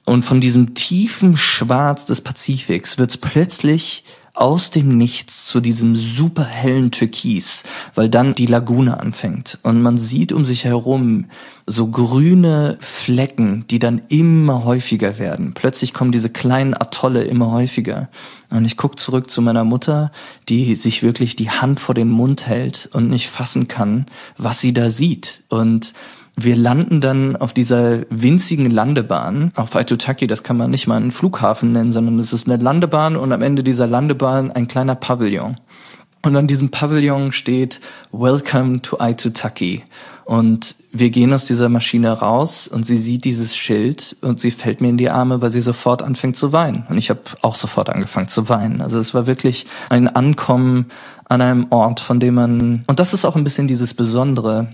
[0.04, 5.94] und von diesem tiefen Schwarz des Pazifiks wird es plötzlich aus dem Nichts zu diesem
[5.94, 7.64] super hellen Türkis,
[7.94, 11.26] weil dann die Lagune anfängt und man sieht um sich herum
[11.66, 15.52] so grüne Flecken, die dann immer häufiger werden.
[15.54, 18.08] Plötzlich kommen diese kleinen Atolle immer häufiger.
[18.50, 20.10] Und ich guck zurück zu meiner Mutter,
[20.48, 24.72] die sich wirklich die Hand vor den Mund hält und nicht fassen kann, was sie
[24.72, 25.42] da sieht.
[25.48, 25.94] Und
[26.36, 30.26] wir landen dann auf dieser winzigen Landebahn auf Aitutaki.
[30.26, 33.42] Das kann man nicht mal einen Flughafen nennen, sondern es ist eine Landebahn und am
[33.42, 35.56] Ende dieser Landebahn ein kleiner Pavillon.
[36.24, 37.80] Und an diesem Pavillon steht
[38.12, 39.82] Welcome to Aitutaki.
[40.24, 44.80] Und wir gehen aus dieser Maschine raus und sie sieht dieses Schild und sie fällt
[44.80, 46.86] mir in die Arme, weil sie sofort anfängt zu weinen.
[46.88, 48.80] Und ich habe auch sofort angefangen zu weinen.
[48.80, 50.86] Also es war wirklich ein Ankommen
[51.28, 54.68] an einem Ort, von dem man, und das ist auch ein bisschen dieses Besondere,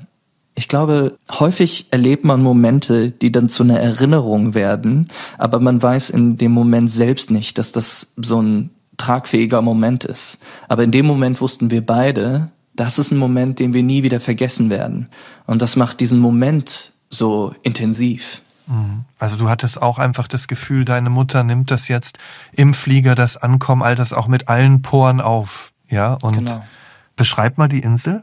[0.55, 5.09] ich glaube, häufig erlebt man Momente, die dann zu einer Erinnerung werden,
[5.39, 10.39] aber man weiß in dem Moment selbst nicht, dass das so ein tragfähiger Moment ist.
[10.67, 14.21] Aber in dem Moment wussten wir beide, das ist ein Moment, den wir nie wieder
[14.21, 15.09] vergessen werden.
[15.47, 18.43] Und das macht diesen Moment so intensiv.
[18.67, 19.05] Mhm.
[19.19, 22.19] Also du hattest auch einfach das Gefühl, deine Mutter nimmt das jetzt
[22.53, 25.73] im Flieger, das Ankommen, all das auch mit allen Poren auf.
[25.89, 26.63] Ja, und genau.
[27.17, 28.23] beschreib mal die Insel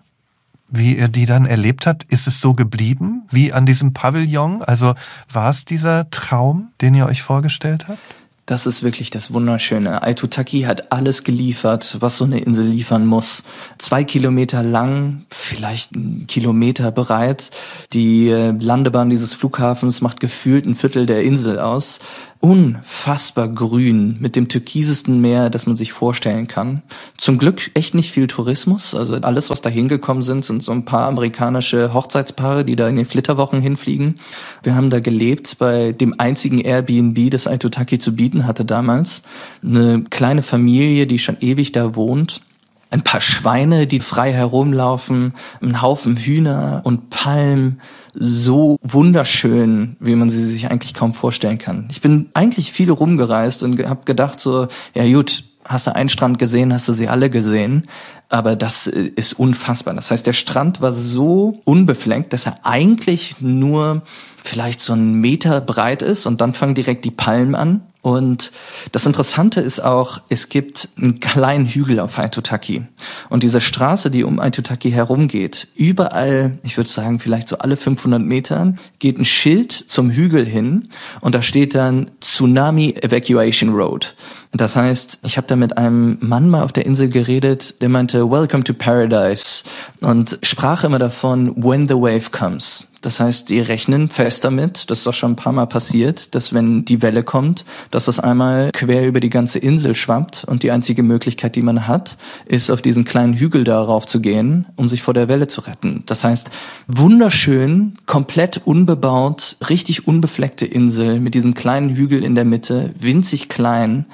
[0.70, 4.64] wie er die dann erlebt hat, ist es so geblieben wie an diesem Pavillon?
[4.64, 4.96] Also
[5.32, 8.00] war es dieser Traum, den ihr euch vorgestellt habt?
[8.48, 10.04] Das ist wirklich das Wunderschöne.
[10.04, 13.44] Aitutaki hat alles geliefert, was so eine Insel liefern muss.
[13.80, 17.50] Zwei Kilometer lang, vielleicht ein Kilometer breit.
[17.92, 22.00] Die äh, Landebahn dieses Flughafens macht gefühlt ein Viertel der Insel aus
[22.46, 26.84] unfassbar grün mit dem türkisesten Meer, das man sich vorstellen kann.
[27.18, 28.94] Zum Glück echt nicht viel Tourismus.
[28.94, 32.98] Also alles, was da hingekommen sind, sind so ein paar amerikanische Hochzeitspaare, die da in
[32.98, 34.20] den Flitterwochen hinfliegen.
[34.62, 39.24] Wir haben da gelebt bei dem einzigen Airbnb, das Aitutaki zu bieten hatte damals.
[39.64, 42.42] Eine kleine Familie, die schon ewig da wohnt
[42.92, 47.82] ein paar Schweine, die frei herumlaufen, ein Haufen Hühner und Palmen,
[48.14, 51.88] so wunderschön, wie man sie sich eigentlich kaum vorstellen kann.
[51.92, 56.40] Ich bin eigentlich viel rumgereist und habe gedacht so, ja gut, hast du einen Strand
[56.40, 57.84] gesehen, hast du sie alle gesehen.
[58.30, 59.94] Aber das äh, ist unfassbar.
[59.94, 64.04] Das heißt, der Strand war so unbefleckt, dass er eigentlich nur
[64.44, 67.82] vielleicht so einen Meter breit ist und dann fangen direkt die Palmen an.
[68.06, 68.52] Und
[68.92, 72.84] das Interessante ist auch, es gibt einen kleinen Hügel auf Aitutaki.
[73.30, 78.22] Und diese Straße, die um Aitutaki herumgeht, überall, ich würde sagen, vielleicht so alle 500
[78.22, 80.88] Meter, geht ein Schild zum Hügel hin
[81.22, 84.14] und da steht dann Tsunami Evacuation Road.
[84.58, 88.32] Das heißt, ich habe da mit einem Mann mal auf der Insel geredet, der meinte,
[88.32, 89.66] Welcome to Paradise
[90.00, 92.88] und sprach immer davon, when the wave comes.
[93.02, 96.54] Das heißt, die rechnen fest damit, das ist doch schon ein paar Mal passiert, dass
[96.54, 100.72] wenn die Welle kommt, dass das einmal quer über die ganze Insel schwappt und die
[100.72, 105.04] einzige Möglichkeit, die man hat, ist auf diesen kleinen Hügel darauf zu gehen, um sich
[105.04, 106.04] vor der Welle zu retten.
[106.06, 106.50] Das heißt,
[106.88, 114.06] wunderschön, komplett unbebaut, richtig unbefleckte Insel mit diesem kleinen Hügel in der Mitte, winzig klein.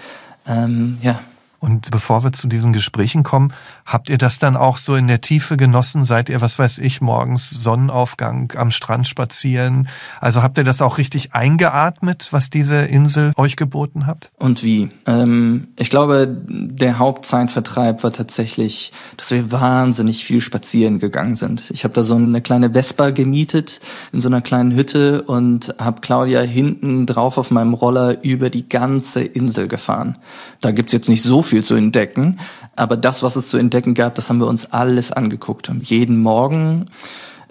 [0.51, 1.21] Ähm, ja,
[1.59, 3.53] und bevor wir zu diesen Gesprächen kommen,
[3.85, 6.03] habt ihr das dann auch so in der Tiefe genossen?
[6.03, 9.87] Seid ihr, was weiß ich, morgens Sonnenaufgang am Strand spazieren?
[10.19, 14.31] Also habt ihr das auch richtig eingeatmet, was diese Insel euch geboten hat?
[14.37, 14.89] Und wie?
[15.05, 21.69] Ähm, ich glaube, der Hauptzeitvertreib war tatsächlich, dass wir wahnsinnig viel spazieren gegangen sind.
[21.71, 26.01] Ich habe da so eine kleine Vespa gemietet in so einer kleinen Hütte und habe
[26.01, 30.17] Claudia hinten drauf auf meinem Roller über die ganze Insel gefahren.
[30.61, 32.39] Da gibt's jetzt nicht so viel zu entdecken.
[32.75, 35.69] Aber das, was es zu entdecken gab, das haben wir uns alles angeguckt.
[35.69, 36.85] Und jeden Morgen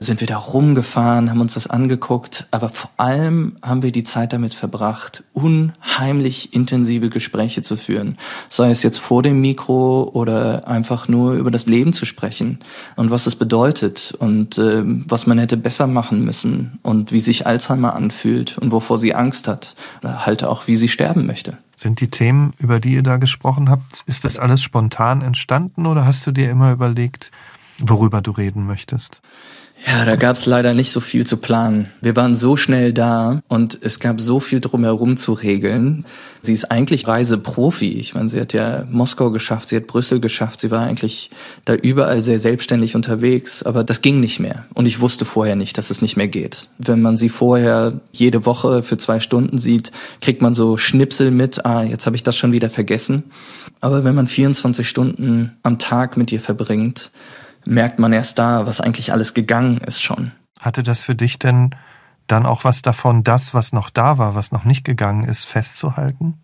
[0.02, 4.32] sind wir da rumgefahren, haben uns das angeguckt, aber vor allem haben wir die Zeit
[4.32, 8.16] damit verbracht, unheimlich intensive Gespräche zu führen.
[8.48, 12.60] Sei es jetzt vor dem Mikro oder einfach nur über das Leben zu sprechen
[12.96, 17.46] und was es bedeutet und äh, was man hätte besser machen müssen und wie sich
[17.46, 21.58] Alzheimer anfühlt und wovor sie Angst hat oder halt auch, wie sie sterben möchte.
[21.80, 26.04] Sind die Themen, über die ihr da gesprochen habt, ist das alles spontan entstanden oder
[26.04, 27.30] hast du dir immer überlegt,
[27.78, 29.22] worüber du reden möchtest?
[29.86, 31.88] Ja, da gab's leider nicht so viel zu planen.
[32.02, 36.04] Wir waren so schnell da und es gab so viel drumherum zu regeln.
[36.42, 37.98] Sie ist eigentlich Reiseprofi.
[37.98, 41.30] Ich meine, sie hat ja Moskau geschafft, sie hat Brüssel geschafft, sie war eigentlich
[41.64, 44.64] da überall sehr selbstständig unterwegs, aber das ging nicht mehr.
[44.74, 46.68] Und ich wusste vorher nicht, dass es nicht mehr geht.
[46.78, 51.64] Wenn man sie vorher jede Woche für zwei Stunden sieht, kriegt man so Schnipsel mit,
[51.64, 53.24] ah, jetzt habe ich das schon wieder vergessen.
[53.80, 57.10] Aber wenn man 24 Stunden am Tag mit ihr verbringt,
[57.64, 60.32] merkt man erst da, was eigentlich alles gegangen ist schon.
[60.58, 61.70] Hatte das für dich denn
[62.26, 66.34] dann auch was davon, das, was noch da war, was noch nicht gegangen ist, festzuhalten?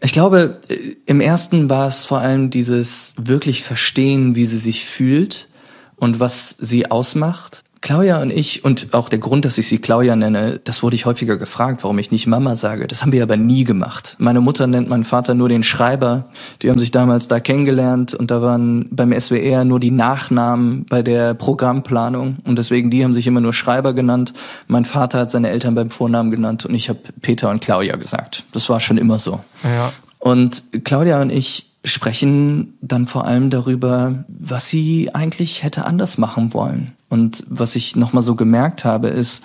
[0.00, 4.86] Ich glaube, äh, im ersten war es vor allem dieses wirklich verstehen, wie sie sich
[4.86, 5.48] fühlt
[5.96, 7.64] und was sie ausmacht.
[7.80, 11.06] Claudia und ich, und auch der Grund, dass ich sie Claudia nenne, das wurde ich
[11.06, 12.86] häufiger gefragt, warum ich nicht Mama sage.
[12.86, 14.16] Das haben wir aber nie gemacht.
[14.18, 16.24] Meine Mutter nennt meinen Vater nur den Schreiber.
[16.62, 21.02] Die haben sich damals da kennengelernt und da waren beim SWR nur die Nachnamen bei
[21.02, 24.32] der Programmplanung und deswegen die haben sich immer nur Schreiber genannt.
[24.66, 28.44] Mein Vater hat seine Eltern beim Vornamen genannt und ich habe Peter und Claudia gesagt.
[28.52, 29.40] Das war schon immer so.
[29.62, 29.92] Ja.
[30.18, 36.52] Und Claudia und ich sprechen dann vor allem darüber, was sie eigentlich hätte anders machen
[36.52, 36.92] wollen.
[37.08, 39.42] Und was ich nochmal so gemerkt habe, ist,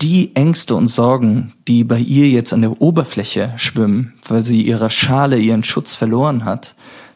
[0.00, 4.90] die Ängste und Sorgen, die bei ihr jetzt an der Oberfläche schwimmen, weil sie ihrer
[4.90, 6.74] Schale ihren Schutz verloren hat,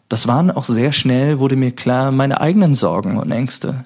[0.08, 3.84] das waren auch sehr schnell, wurde mir klar, meine eigenen Sorgen und Ängste.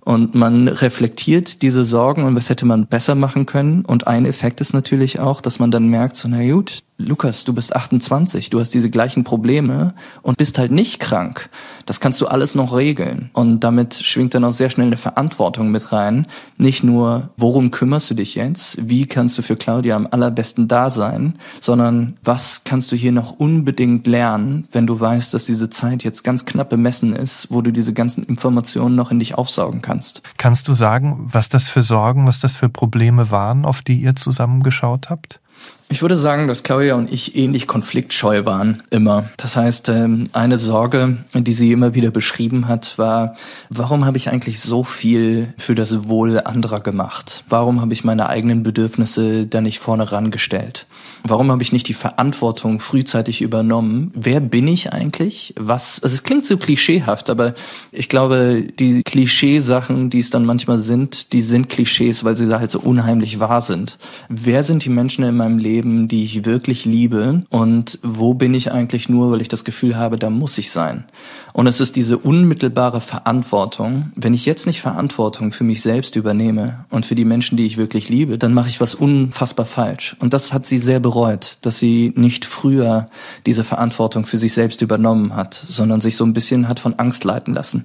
[0.00, 3.84] Und man reflektiert diese Sorgen und was hätte man besser machen können.
[3.84, 7.52] Und ein Effekt ist natürlich auch, dass man dann merkt, so, na gut, Lukas, du
[7.52, 11.50] bist 28, du hast diese gleichen Probleme und bist halt nicht krank.
[11.84, 13.28] Das kannst du alles noch regeln.
[13.34, 16.26] Und damit schwingt dann auch sehr schnell eine Verantwortung mit rein.
[16.56, 18.78] Nicht nur, worum kümmerst du dich jetzt?
[18.80, 21.34] Wie kannst du für Claudia am allerbesten da sein?
[21.60, 26.24] Sondern, was kannst du hier noch unbedingt lernen, wenn du weißt, dass diese Zeit jetzt
[26.24, 30.22] ganz knapp bemessen ist, wo du diese ganzen Informationen noch in dich aufsaugen kannst?
[30.38, 34.16] Kannst du sagen, was das für Sorgen, was das für Probleme waren, auf die ihr
[34.16, 35.40] zusammengeschaut habt?
[35.88, 39.30] Ich würde sagen, dass Claudia und ich ähnlich konfliktscheu waren, immer.
[39.36, 43.36] Das heißt, ähm, eine Sorge, die sie immer wieder beschrieben hat, war,
[43.70, 47.44] warum habe ich eigentlich so viel für das Wohl anderer gemacht?
[47.48, 50.86] Warum habe ich meine eigenen Bedürfnisse da nicht vorne rangestellt?
[51.22, 54.10] Warum habe ich nicht die Verantwortung frühzeitig übernommen?
[54.14, 55.54] Wer bin ich eigentlich?
[55.56, 56.00] Was?
[56.02, 57.54] Also es klingt so klischeehaft, aber
[57.92, 62.72] ich glaube, die Klischeesachen, die es dann manchmal sind, die sind Klischees, weil sie halt
[62.72, 63.98] so unheimlich wahr sind.
[64.28, 65.75] Wer sind die Menschen in meinem Leben?
[65.76, 69.96] Leben, die ich wirklich liebe und wo bin ich eigentlich nur, weil ich das Gefühl
[69.96, 71.04] habe, da muss ich sein.
[71.52, 74.10] Und es ist diese unmittelbare Verantwortung.
[74.14, 77.76] Wenn ich jetzt nicht Verantwortung für mich selbst übernehme und für die Menschen, die ich
[77.76, 80.16] wirklich liebe, dann mache ich was unfassbar falsch.
[80.20, 83.08] Und das hat sie sehr bereut, dass sie nicht früher
[83.44, 87.24] diese Verantwortung für sich selbst übernommen hat, sondern sich so ein bisschen hat von Angst
[87.24, 87.84] leiten lassen.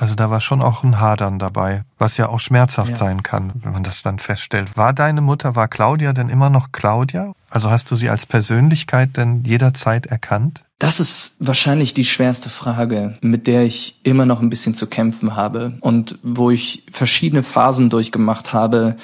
[0.00, 2.96] Also da war schon auch ein Hadern dabei, was ja auch schmerzhaft ja.
[2.96, 4.74] sein kann, wenn man das dann feststellt.
[4.74, 7.34] War deine Mutter, war Claudia denn immer noch Claudia?
[7.50, 10.64] Also hast du sie als Persönlichkeit denn jederzeit erkannt?
[10.78, 15.36] Das ist wahrscheinlich die schwerste Frage, mit der ich immer noch ein bisschen zu kämpfen
[15.36, 18.96] habe und wo ich verschiedene Phasen durchgemacht habe,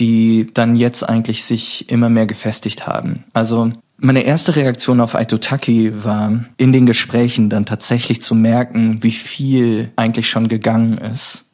[0.00, 3.22] die dann jetzt eigentlich sich immer mehr gefestigt haben.
[3.32, 9.10] Also meine erste Reaktion auf Aitotaki war, in den Gesprächen dann tatsächlich zu merken, wie
[9.10, 11.44] viel eigentlich schon gegangen ist.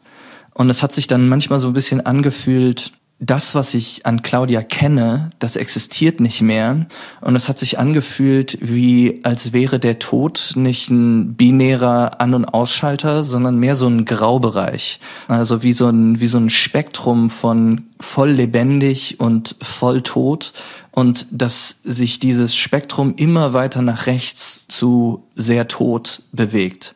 [0.55, 4.63] Und es hat sich dann manchmal so ein bisschen angefühlt, das, was ich an Claudia
[4.63, 6.87] kenne, das existiert nicht mehr.
[7.23, 12.45] Und es hat sich angefühlt, wie als wäre der Tod nicht ein binärer An- und
[12.45, 15.01] Ausschalter, sondern mehr so ein Graubereich.
[15.29, 20.53] Also wie so ein, wie so ein Spektrum von voll lebendig und voll tot.
[20.91, 26.95] Und dass sich dieses Spektrum immer weiter nach rechts zu sehr tot bewegt.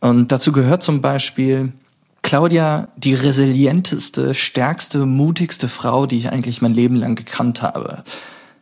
[0.00, 1.72] Und dazu gehört zum Beispiel,
[2.28, 8.02] Claudia die resilienteste, stärkste, mutigste Frau, die ich eigentlich mein Leben lang gekannt habe.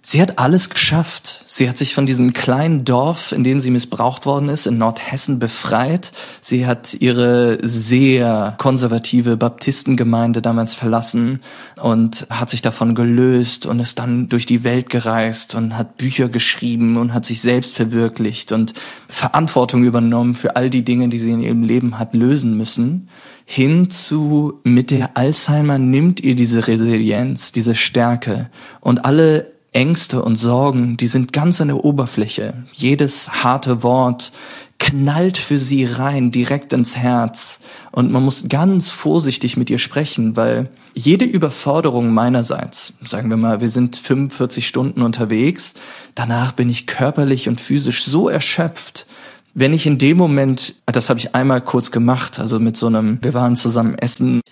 [0.02, 1.42] Sie hat alles geschafft.
[1.46, 5.40] Sie hat sich von diesem kleinen Dorf, in dem sie missbraucht worden ist, in Nordhessen
[5.40, 6.12] befreit.
[6.40, 11.40] Sie hat ihre sehr konservative Baptistengemeinde damals verlassen
[11.83, 16.29] und hat sich davon gelöst und ist dann durch die Welt gereist und hat Bücher
[16.29, 18.74] geschrieben und hat sich selbst verwirklicht und
[19.09, 23.09] Verantwortung übernommen für all die Dinge, die sie in ihrem Leben hat lösen müssen
[23.47, 30.37] hin zu mit der Alzheimer nimmt ihr diese Resilienz, diese Stärke und alle Ängste und
[30.37, 32.65] Sorgen, die sind ganz an der Oberfläche.
[32.73, 34.33] Jedes harte Wort
[34.79, 37.61] knallt für sie rein, direkt ins Herz.
[37.93, 43.61] Und man muss ganz vorsichtig mit ihr sprechen, weil jede Überforderung meinerseits, sagen wir mal,
[43.61, 45.75] wir sind 45 Stunden unterwegs,
[46.15, 49.07] danach bin ich körperlich und physisch so erschöpft,
[49.57, 53.19] wenn ich in dem Moment, das habe ich einmal kurz gemacht, also mit so einem,
[53.23, 54.42] wir waren zusammen essen,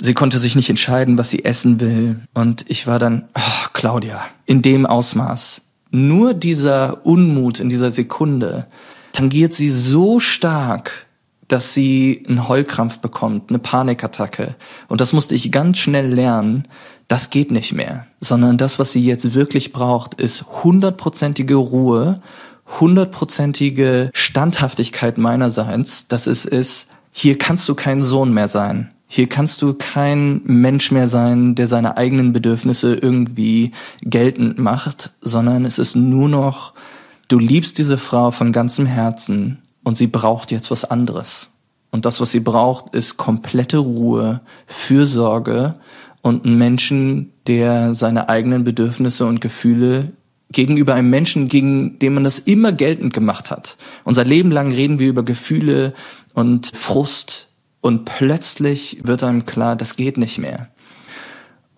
[0.00, 2.16] Sie konnte sich nicht entscheiden, was sie essen will.
[2.34, 5.60] Und ich war dann, oh, Claudia, in dem Ausmaß.
[5.90, 8.66] Nur dieser Unmut in dieser Sekunde
[9.12, 11.06] tangiert sie so stark,
[11.46, 14.56] dass sie einen Heulkrampf bekommt, eine Panikattacke.
[14.88, 16.66] Und das musste ich ganz schnell lernen.
[17.06, 22.20] Das geht nicht mehr, sondern das, was sie jetzt wirklich braucht, ist hundertprozentige Ruhe,
[22.80, 28.90] hundertprozentige Standhaftigkeit meinerseits, dass es ist, hier kannst du kein Sohn mehr sein.
[29.06, 35.64] Hier kannst du kein Mensch mehr sein, der seine eigenen Bedürfnisse irgendwie geltend macht, sondern
[35.64, 36.74] es ist nur noch,
[37.28, 41.50] du liebst diese Frau von ganzem Herzen und sie braucht jetzt was anderes.
[41.92, 45.76] Und das, was sie braucht, ist komplette Ruhe, Fürsorge
[46.22, 50.12] und einen Menschen, der seine eigenen Bedürfnisse und Gefühle
[50.54, 53.76] gegenüber einem Menschen, gegen den man das immer geltend gemacht hat.
[54.04, 55.92] Unser Leben lang reden wir über Gefühle
[56.32, 57.48] und Frust
[57.80, 60.70] und plötzlich wird einem klar, das geht nicht mehr.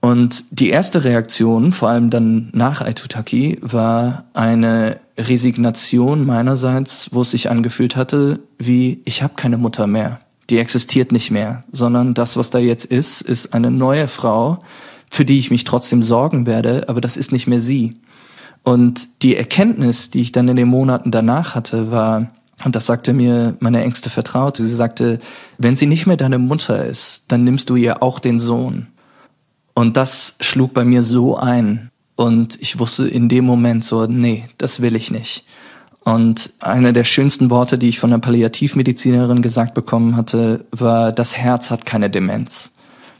[0.00, 7.32] Und die erste Reaktion, vor allem dann nach Aitutaki, war eine Resignation meinerseits, wo es
[7.32, 10.20] sich angefühlt hatte, wie ich habe keine Mutter mehr.
[10.48, 14.60] Die existiert nicht mehr, sondern das, was da jetzt ist, ist eine neue Frau,
[15.10, 17.96] für die ich mich trotzdem sorgen werde, aber das ist nicht mehr sie.
[18.66, 22.32] Und die Erkenntnis, die ich dann in den Monaten danach hatte, war,
[22.64, 25.20] und das sagte mir meine engste Vertraute, sie sagte,
[25.56, 28.88] wenn sie nicht mehr deine Mutter ist, dann nimmst du ihr auch den Sohn.
[29.72, 31.92] Und das schlug bei mir so ein.
[32.16, 35.44] Und ich wusste in dem Moment so, nee, das will ich nicht.
[36.00, 41.36] Und einer der schönsten Worte, die ich von einer Palliativmedizinerin gesagt bekommen hatte, war, das
[41.36, 42.72] Herz hat keine Demenz.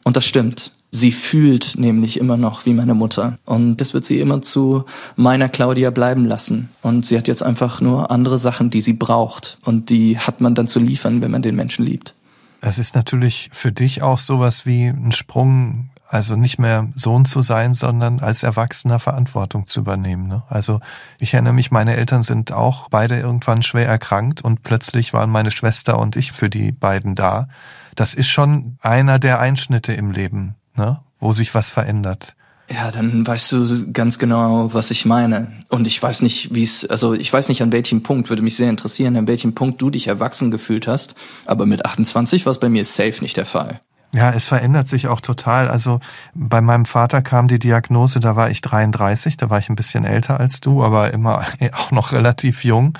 [0.03, 0.73] Und das stimmt.
[0.97, 3.37] Sie fühlt nämlich immer noch wie meine Mutter.
[3.45, 6.71] Und das wird sie immer zu meiner Claudia bleiben lassen.
[6.81, 9.59] Und sie hat jetzt einfach nur andere Sachen, die sie braucht.
[9.67, 12.15] Und die hat man dann zu liefern, wenn man den Menschen liebt.
[12.63, 17.43] Es ist natürlich für dich auch sowas wie ein Sprung also nicht mehr Sohn zu
[17.43, 20.29] sein, sondern als Erwachsener Verantwortung zu übernehmen.
[20.29, 20.45] Ne?
[20.49, 20.81] Also
[21.19, 25.51] ich erinnere mich, meine Eltern sind auch beide irgendwann schwer erkrankt und plötzlich waren meine
[25.51, 27.49] Schwester und ich für die beiden da.
[27.97, 31.01] Das ist schon einer der Einschnitte im Leben, ne?
[31.21, 32.35] wo sich was verändert.
[32.69, 35.53] Ja, dann weißt du ganz genau, was ich meine.
[35.69, 38.57] Und ich weiß nicht, wie es, also ich weiß nicht, an welchem Punkt, würde mich
[38.57, 41.15] sehr interessieren, an welchem Punkt du dich erwachsen gefühlt hast.
[41.45, 43.81] Aber mit 28 war es bei mir safe nicht der Fall.
[44.15, 45.69] Ja, es verändert sich auch total.
[45.69, 46.01] Also
[46.35, 50.05] bei meinem Vater kam die Diagnose, da war ich 33, da war ich ein bisschen
[50.05, 52.99] älter als du, aber immer auch noch relativ jung.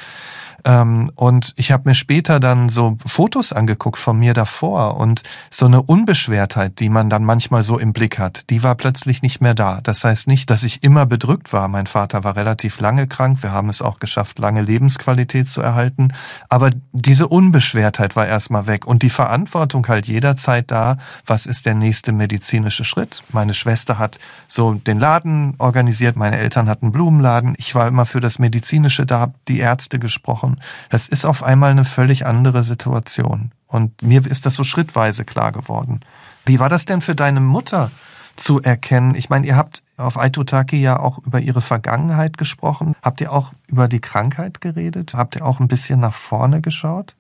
[0.66, 5.66] Ähm, und ich habe mir später dann so Fotos angeguckt von mir davor und so
[5.66, 9.55] eine Unbeschwertheit, die man dann manchmal so im Blick hat, die war plötzlich nicht mehr
[9.55, 9.81] da.
[9.81, 11.68] Das heißt nicht, dass ich immer bedrückt war.
[11.68, 13.44] Mein Vater war relativ lange krank.
[13.44, 16.12] Wir haben es auch geschafft, lange Lebensqualität zu erhalten.
[16.48, 20.98] Aber diese Unbeschwertheit war erstmal weg und die Verantwortung halt jederzeit da.
[21.26, 23.22] Was ist der nächste medizinische Schritt?
[23.31, 26.16] Meine Schwester hat so den Laden organisiert.
[26.16, 27.55] Meine Eltern hatten Blumenladen.
[27.57, 30.56] Ich war immer für das Medizinische da, die Ärzte gesprochen.
[30.90, 33.53] Es ist auf einmal eine völlig andere Situation.
[33.66, 36.01] Und mir ist das so schrittweise klar geworden.
[36.45, 37.90] Wie war das denn für deine Mutter
[38.37, 39.14] zu erkennen?
[39.14, 42.95] Ich meine, ihr habt auf Aitutaki ja auch über ihre Vergangenheit gesprochen.
[43.03, 45.14] Habt ihr auch über die Krankheit geredet?
[45.14, 47.14] Habt ihr auch ein bisschen nach vorne geschaut?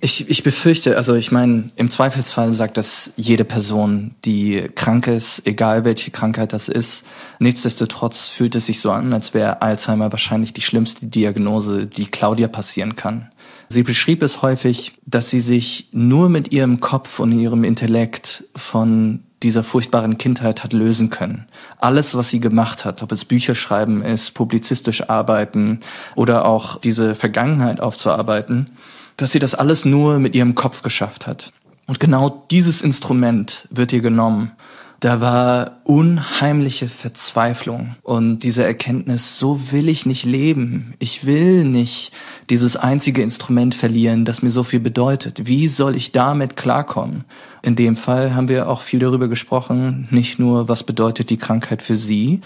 [0.00, 5.46] Ich, ich befürchte, also ich meine, im Zweifelsfall sagt das jede Person, die krank ist,
[5.46, 7.04] egal welche Krankheit das ist.
[7.38, 12.48] Nichtsdestotrotz fühlt es sich so an, als wäre Alzheimer wahrscheinlich die schlimmste Diagnose, die Claudia
[12.48, 13.30] passieren kann.
[13.68, 19.20] Sie beschrieb es häufig, dass sie sich nur mit ihrem Kopf und ihrem Intellekt von
[19.42, 21.46] dieser furchtbaren Kindheit hat lösen können.
[21.78, 25.80] Alles, was sie gemacht hat, ob es Bücher schreiben ist, publizistisch arbeiten
[26.14, 28.66] oder auch diese Vergangenheit aufzuarbeiten,
[29.16, 31.52] dass sie das alles nur mit ihrem Kopf geschafft hat.
[31.86, 34.52] Und genau dieses Instrument wird ihr genommen.
[35.00, 40.94] Da war unheimliche Verzweiflung und diese Erkenntnis, so will ich nicht leben.
[41.00, 42.12] Ich will nicht
[42.50, 45.48] dieses einzige Instrument verlieren, das mir so viel bedeutet.
[45.48, 47.24] Wie soll ich damit klarkommen?
[47.62, 51.82] In dem Fall haben wir auch viel darüber gesprochen, nicht nur, was bedeutet die Krankheit
[51.82, 52.40] für sie,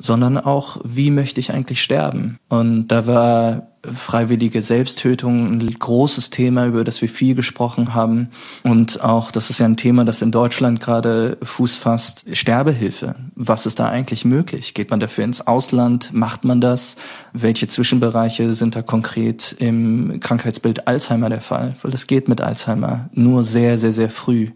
[0.00, 2.38] sondern auch, wie möchte ich eigentlich sterben?
[2.48, 8.28] Und da war freiwillige Selbsttötung ein großes Thema, über das wir viel gesprochen haben.
[8.62, 13.14] Und auch, das ist ja ein Thema, das in Deutschland gerade Fuß fasst, Sterbehilfe.
[13.34, 14.74] Was ist da eigentlich möglich?
[14.74, 16.10] Geht man dafür ins Ausland?
[16.12, 16.96] Macht man das?
[17.32, 21.74] Welche Zwischenbereiche sind da konkret im Krankheitsbild Alzheimer der Fall?
[21.80, 24.48] Weil das geht mit Alzheimer nur sehr, sehr, sehr früh.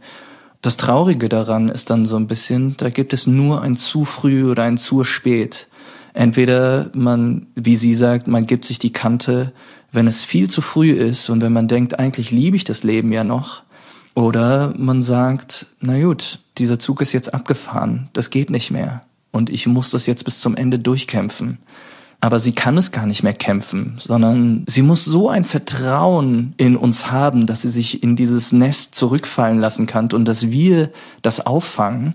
[0.64, 4.50] Das Traurige daran ist dann so ein bisschen, da gibt es nur ein zu früh
[4.50, 5.68] oder ein zu spät.
[6.14, 9.52] Entweder man, wie sie sagt, man gibt sich die Kante,
[9.92, 13.12] wenn es viel zu früh ist und wenn man denkt, eigentlich liebe ich das Leben
[13.12, 13.62] ja noch,
[14.14, 19.02] Oder man sagt, na gut, dieser Zug ist jetzt abgefahren, das geht nicht mehr.
[19.32, 21.58] Und ich muss das jetzt bis zum Ende durchkämpfen.
[22.24, 26.74] Aber sie kann es gar nicht mehr kämpfen, sondern sie muss so ein Vertrauen in
[26.74, 31.44] uns haben, dass sie sich in dieses Nest zurückfallen lassen kann und dass wir das
[31.44, 32.14] auffangen.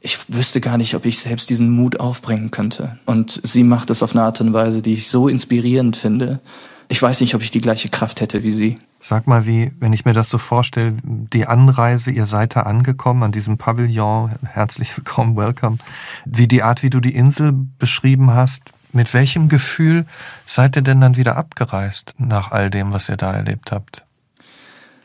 [0.00, 2.98] Ich wüsste gar nicht, ob ich selbst diesen Mut aufbringen könnte.
[3.04, 6.40] Und sie macht es auf eine Art und Weise, die ich so inspirierend finde.
[6.88, 8.78] Ich weiß nicht, ob ich die gleiche Kraft hätte wie sie.
[8.98, 13.24] Sag mal, wie, wenn ich mir das so vorstelle, die Anreise, ihr seid da angekommen
[13.24, 15.76] an diesem Pavillon, herzlich willkommen, welcome,
[16.24, 20.06] wie die Art, wie du die Insel beschrieben hast, mit welchem Gefühl
[20.46, 24.04] seid ihr denn dann wieder abgereist nach all dem, was ihr da erlebt habt?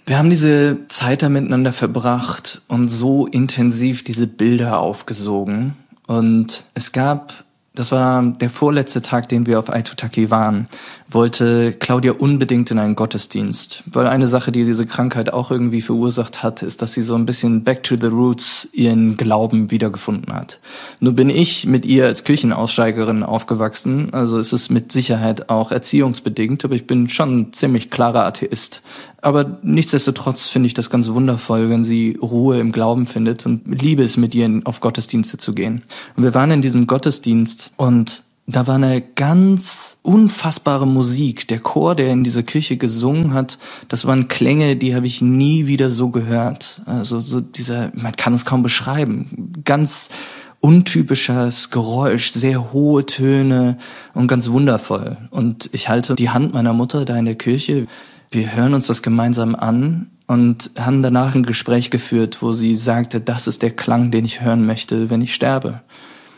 [0.05, 5.75] Wir haben diese Zeit da miteinander verbracht und so intensiv diese Bilder aufgesogen.
[6.05, 7.44] Und es gab
[7.75, 10.67] das war der vorletzte Tag, den wir auf Aitutaki waren,
[11.09, 13.83] wollte Claudia unbedingt in einen Gottesdienst.
[13.85, 17.25] Weil eine Sache, die diese Krankheit auch irgendwie verursacht hat, ist, dass sie so ein
[17.25, 20.59] bisschen back to the roots ihren Glauben wiedergefunden hat.
[20.99, 26.65] Nur bin ich mit ihr als Kirchenaussteigerin aufgewachsen, also es ist mit Sicherheit auch erziehungsbedingt,
[26.65, 28.81] aber ich bin schon ein ziemlich klarer Atheist.
[29.25, 34.03] Aber nichtsdestotrotz finde ich das ganz wundervoll, wenn sie Ruhe im Glauben findet und liebe
[34.03, 35.81] es, mit ihr auf Gottesdienste zu gehen.
[36.15, 41.47] Und wir waren in diesem Gottesdienst und da war eine ganz unfassbare Musik.
[41.47, 43.57] Der Chor, der in dieser Kirche gesungen hat,
[43.87, 46.83] das waren Klänge, die habe ich nie wieder so gehört.
[46.85, 49.53] Also so dieser, man kann es kaum beschreiben.
[49.65, 50.11] Ganz
[50.59, 53.79] untypisches Geräusch, sehr hohe Töne
[54.13, 55.17] und ganz wundervoll.
[55.31, 57.87] Und ich halte die Hand meiner Mutter da in der Kirche
[58.35, 63.21] wir hören uns das gemeinsam an und haben danach ein Gespräch geführt, wo sie sagte,
[63.21, 65.81] das ist der Klang, den ich hören möchte, wenn ich sterbe.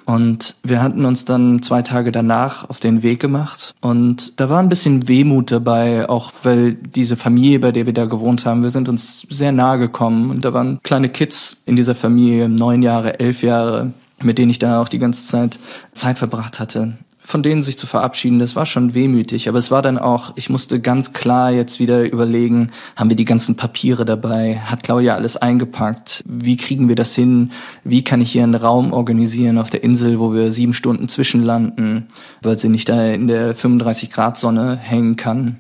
[0.05, 4.59] Und wir hatten uns dann zwei Tage danach auf den Weg gemacht und da war
[4.59, 8.69] ein bisschen Wehmut dabei, auch weil diese Familie, bei der wir da gewohnt haben, wir
[8.69, 13.19] sind uns sehr nahe gekommen und da waren kleine Kids in dieser Familie, neun Jahre,
[13.19, 13.91] elf Jahre,
[14.23, 15.59] mit denen ich da auch die ganze Zeit
[15.91, 16.93] Zeit verbracht hatte
[17.28, 19.49] von denen sich zu verabschieden, das war schon wehmütig.
[19.49, 23.25] Aber es war dann auch, ich musste ganz klar jetzt wieder überlegen, haben wir die
[23.25, 24.61] ganzen Papiere dabei?
[24.63, 26.23] Hat Claudia alles eingepackt?
[26.25, 27.51] Wie kriegen wir das hin?
[27.84, 32.07] Wie kann ich hier einen Raum organisieren auf der Insel, wo wir sieben Stunden zwischenlanden,
[32.43, 35.57] weil sie nicht da in der 35 Grad Sonne hängen kann?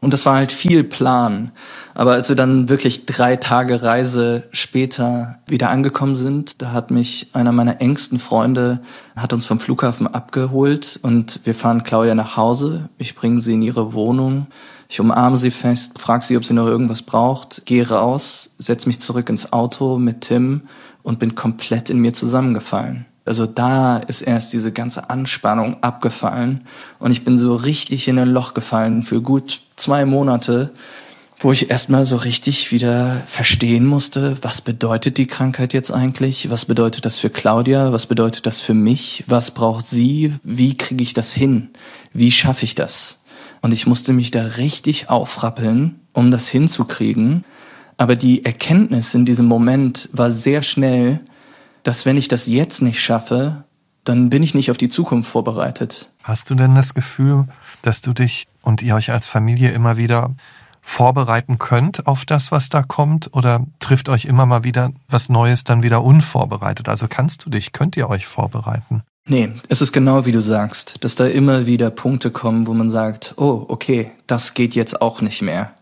[0.00, 1.52] Und das war halt viel Plan.
[1.94, 7.28] Aber als wir dann wirklich drei Tage Reise später wieder angekommen sind, da hat mich
[7.34, 8.80] einer meiner engsten Freunde,
[9.14, 12.88] hat uns vom Flughafen abgeholt und wir fahren Claudia nach Hause.
[12.96, 14.46] Ich bringe sie in ihre Wohnung.
[14.88, 19.00] Ich umarme sie fest, frage sie, ob sie noch irgendwas braucht, gehe raus, setze mich
[19.00, 20.62] zurück ins Auto mit Tim
[21.02, 23.06] und bin komplett in mir zusammengefallen.
[23.26, 26.62] Also da ist erst diese ganze Anspannung abgefallen
[26.98, 30.72] und ich bin so richtig in ein Loch gefallen für gut zwei Monate,
[31.38, 36.50] wo ich erstmal so richtig wieder verstehen musste, was bedeutet die Krankheit jetzt eigentlich?
[36.50, 37.92] Was bedeutet das für Claudia?
[37.92, 39.24] Was bedeutet das für mich?
[39.26, 40.34] Was braucht sie?
[40.42, 41.70] Wie kriege ich das hin?
[42.12, 43.22] Wie schaffe ich das?
[43.62, 47.44] Und ich musste mich da richtig aufrappeln, um das hinzukriegen.
[47.96, 51.20] Aber die Erkenntnis in diesem Moment war sehr schnell,
[51.82, 53.64] dass wenn ich das jetzt nicht schaffe,
[54.04, 56.10] dann bin ich nicht auf die Zukunft vorbereitet.
[56.22, 57.46] Hast du denn das Gefühl,
[57.82, 60.34] dass du dich und ihr euch als Familie immer wieder
[60.82, 63.34] vorbereiten könnt auf das, was da kommt?
[63.34, 66.88] Oder trifft euch immer mal wieder was Neues dann wieder unvorbereitet?
[66.88, 69.02] Also kannst du dich, könnt ihr euch vorbereiten?
[69.28, 72.90] Nee, es ist genau wie du sagst, dass da immer wieder Punkte kommen, wo man
[72.90, 75.72] sagt, oh, okay, das geht jetzt auch nicht mehr.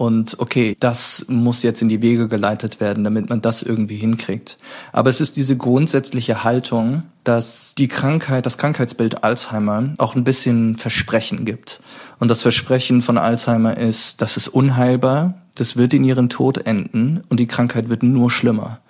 [0.00, 4.56] Und okay, das muss jetzt in die Wege geleitet werden, damit man das irgendwie hinkriegt.
[4.92, 10.78] Aber es ist diese grundsätzliche Haltung, dass die Krankheit, das Krankheitsbild Alzheimer auch ein bisschen
[10.78, 11.82] Versprechen gibt.
[12.18, 17.20] Und das Versprechen von Alzheimer ist, das ist unheilbar, das wird in ihren Tod enden
[17.28, 18.80] und die Krankheit wird nur schlimmer.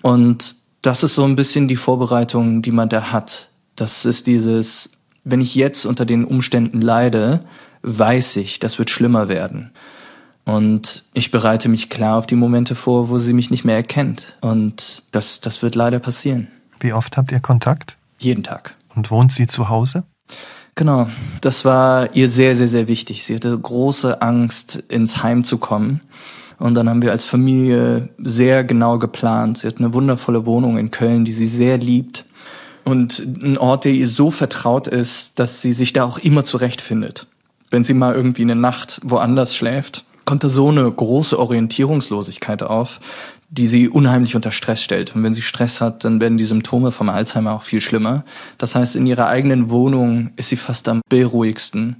[0.00, 3.50] Und das ist so ein bisschen die Vorbereitung, die man da hat.
[3.76, 4.88] Das ist dieses,
[5.24, 7.40] wenn ich jetzt unter den Umständen leide,
[7.82, 9.70] weiß ich, das wird schlimmer werden.
[10.44, 14.36] Und ich bereite mich klar auf die Momente vor, wo sie mich nicht mehr erkennt.
[14.40, 16.48] Und das, das wird leider passieren.
[16.80, 17.96] Wie oft habt ihr Kontakt?
[18.18, 18.76] Jeden Tag.
[18.94, 20.04] Und wohnt sie zu Hause?
[20.74, 21.08] Genau,
[21.40, 23.24] das war ihr sehr, sehr, sehr wichtig.
[23.24, 26.00] Sie hatte große Angst, ins Heim zu kommen.
[26.58, 29.58] Und dann haben wir als Familie sehr genau geplant.
[29.58, 32.24] Sie hat eine wundervolle Wohnung in Köln, die sie sehr liebt.
[32.84, 37.26] Und ein Ort, der ihr so vertraut ist, dass sie sich da auch immer zurechtfindet.
[37.70, 43.00] Wenn sie mal irgendwie eine Nacht woanders schläft, kommt da so eine große Orientierungslosigkeit auf,
[43.48, 45.14] die sie unheimlich unter Stress stellt.
[45.14, 48.24] Und wenn sie Stress hat, dann werden die Symptome vom Alzheimer auch viel schlimmer.
[48.58, 51.96] Das heißt, in ihrer eigenen Wohnung ist sie fast am beruhigsten.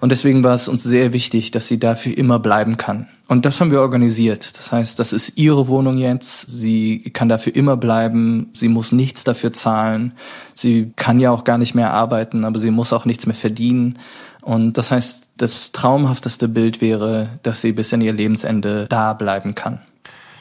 [0.00, 3.08] Und deswegen war es uns sehr wichtig, dass sie dafür immer bleiben kann.
[3.26, 4.58] Und das haben wir organisiert.
[4.58, 6.46] Das heißt, das ist ihre Wohnung jetzt.
[6.48, 8.48] Sie kann dafür immer bleiben.
[8.54, 10.14] Sie muss nichts dafür zahlen.
[10.54, 13.98] Sie kann ja auch gar nicht mehr arbeiten, aber sie muss auch nichts mehr verdienen.
[14.42, 19.54] Und das heißt, das traumhafteste Bild wäre, dass sie bis in ihr Lebensende da bleiben
[19.54, 19.80] kann.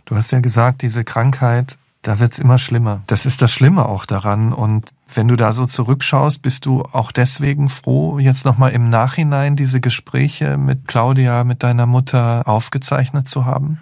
[0.06, 3.04] Du hast ja gesagt, diese Krankheit, da wird's immer schlimmer.
[3.08, 4.54] Das ist das Schlimme auch daran.
[4.54, 9.56] Und wenn du da so zurückschaust, bist du auch deswegen froh, jetzt nochmal im Nachhinein
[9.56, 13.82] diese Gespräche mit Claudia, mit deiner Mutter aufgezeichnet zu haben?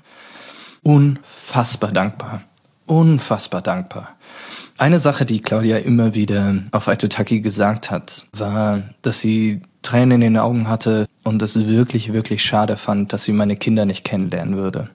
[0.82, 2.42] Unfassbar dankbar.
[2.88, 4.10] Unfassbar dankbar.
[4.78, 10.34] Eine Sache, die Claudia immer wieder auf Aitutaki gesagt hat, war, dass sie Tränen in
[10.34, 14.58] den Augen hatte und es wirklich, wirklich schade fand, dass sie meine Kinder nicht kennenlernen
[14.58, 14.90] würde.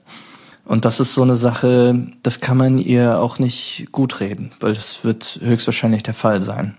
[0.65, 4.73] Und das ist so eine Sache, das kann man ihr auch nicht gut reden, weil
[4.73, 6.75] das wird höchstwahrscheinlich der Fall sein.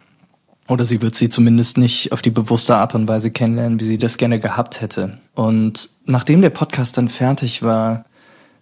[0.69, 3.99] Oder sie wird sie zumindest nicht auf die bewusste Art und Weise kennenlernen, wie sie
[3.99, 5.19] das gerne gehabt hätte.
[5.35, 8.05] Und nachdem der Podcast dann fertig war,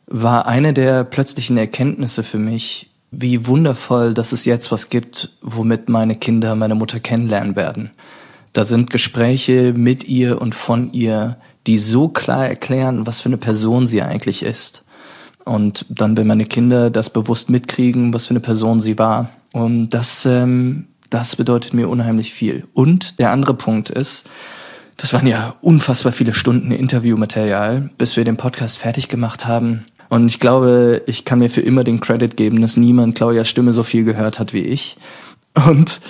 [0.07, 5.88] war eine der plötzlichen Erkenntnisse für mich, wie wundervoll, dass es jetzt was gibt, womit
[5.88, 7.90] meine Kinder meine Mutter kennenlernen werden.
[8.53, 11.36] Da sind Gespräche mit ihr und von ihr,
[11.66, 14.82] die so klar erklären, was für eine Person sie eigentlich ist.
[15.44, 19.30] Und dann, wenn meine Kinder das bewusst mitkriegen, was für eine Person sie war.
[19.53, 22.66] Und das, ähm, das bedeutet mir unheimlich viel.
[22.74, 24.26] Und der andere Punkt ist,
[24.96, 29.86] das waren ja unfassbar viele Stunden Interviewmaterial, bis wir den Podcast fertig gemacht haben.
[30.11, 33.72] Und ich glaube, ich kann mir für immer den Credit geben, dass niemand Claudias Stimme
[33.72, 34.96] so viel gehört hat wie ich.
[35.55, 36.01] Und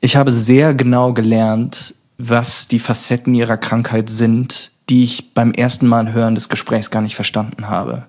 [0.00, 5.86] ich habe sehr genau gelernt, was die Facetten ihrer Krankheit sind, die ich beim ersten
[5.86, 8.06] Mal hören des Gesprächs gar nicht verstanden habe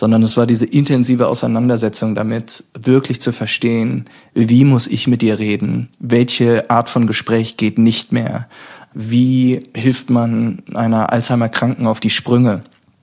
[0.00, 5.38] sondern es war diese intensive Auseinandersetzung damit, wirklich zu verstehen, wie muss ich mit dir
[5.38, 8.48] reden, welche Art von Gespräch geht nicht mehr,
[8.94, 12.62] wie hilft man einer Alzheimer-Kranken auf die Sprünge.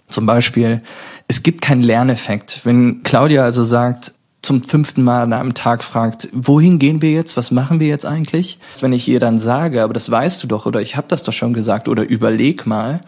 [0.09, 0.81] Zum Beispiel,
[1.27, 2.61] es gibt keinen Lerneffekt.
[2.63, 7.37] Wenn Claudia also sagt, zum fünften Mal an einem Tag fragt, wohin gehen wir jetzt,
[7.37, 8.59] was machen wir jetzt eigentlich?
[8.79, 11.33] Wenn ich ihr dann sage, aber das weißt du doch oder ich habe das doch
[11.33, 13.01] schon gesagt oder überleg mal,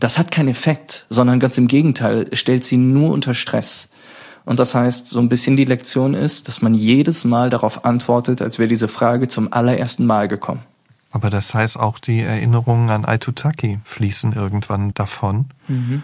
[0.00, 3.88] das hat keinen Effekt, sondern ganz im Gegenteil, stellt sie nur unter Stress.
[4.44, 8.42] Und das heißt, so ein bisschen die Lektion ist, dass man jedes Mal darauf antwortet,
[8.42, 10.60] als wäre diese Frage zum allerersten Mal gekommen.
[11.10, 15.46] Aber das heißt auch, die Erinnerungen an Aitutaki fließen irgendwann davon.
[15.68, 16.02] Mhm.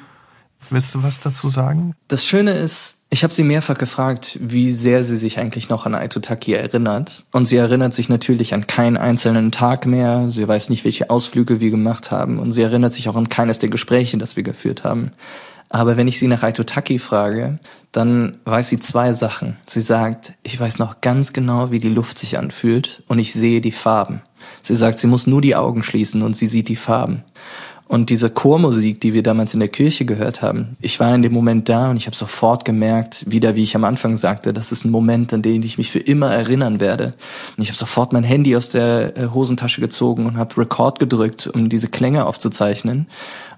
[0.71, 1.95] Willst du was dazu sagen?
[2.09, 5.97] Das Schöne ist, ich habe sie mehrfach gefragt, wie sehr sie sich eigentlich noch an
[5.97, 7.25] Aitutaki erinnert.
[7.33, 10.31] Und sie erinnert sich natürlich an keinen einzelnen Tag mehr.
[10.31, 12.39] Sie weiß nicht, welche Ausflüge wir gemacht haben.
[12.39, 15.11] Und sie erinnert sich auch an keines der Gespräche, das wir geführt haben.
[15.69, 17.59] Aber wenn ich sie nach Aitutaki frage,
[17.91, 19.57] dann weiß sie zwei Sachen.
[19.67, 23.61] Sie sagt, ich weiß noch ganz genau, wie die Luft sich anfühlt und ich sehe
[23.61, 24.23] die Farben.
[24.63, 27.25] Sie sagt, sie muss nur die Augen schließen und sie sieht die Farben.
[27.91, 31.33] Und diese Chormusik, die wir damals in der Kirche gehört haben, ich war in dem
[31.33, 34.85] Moment da und ich habe sofort gemerkt, wieder wie ich am Anfang sagte, das ist
[34.85, 37.07] ein Moment, an den ich mich für immer erinnern werde.
[37.57, 41.49] Und ich habe sofort mein Handy aus der äh, Hosentasche gezogen und habe Record gedrückt,
[41.53, 43.09] um diese Klänge aufzuzeichnen.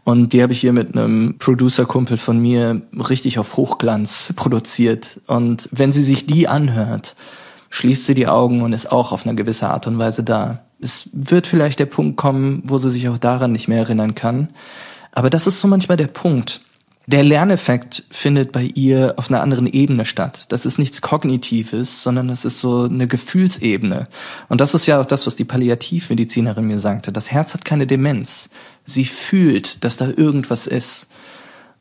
[0.02, 5.20] Und die habe ich hier mit einem Producer-Kumpel von mir richtig auf Hochglanz produziert.
[5.26, 7.16] Und wenn sie sich die anhört,
[7.68, 10.64] schließt sie die Augen und ist auch auf eine gewisse Art und Weise da.
[10.82, 14.48] Es wird vielleicht der Punkt kommen, wo sie sich auch daran nicht mehr erinnern kann.
[15.12, 16.60] Aber das ist so manchmal der Punkt.
[17.06, 20.46] Der Lerneffekt findet bei ihr auf einer anderen Ebene statt.
[20.50, 24.06] Das ist nichts Kognitives, sondern das ist so eine Gefühlsebene.
[24.48, 27.12] Und das ist ja auch das, was die Palliativmedizinerin mir sagte.
[27.12, 28.50] Das Herz hat keine Demenz.
[28.84, 31.08] Sie fühlt, dass da irgendwas ist.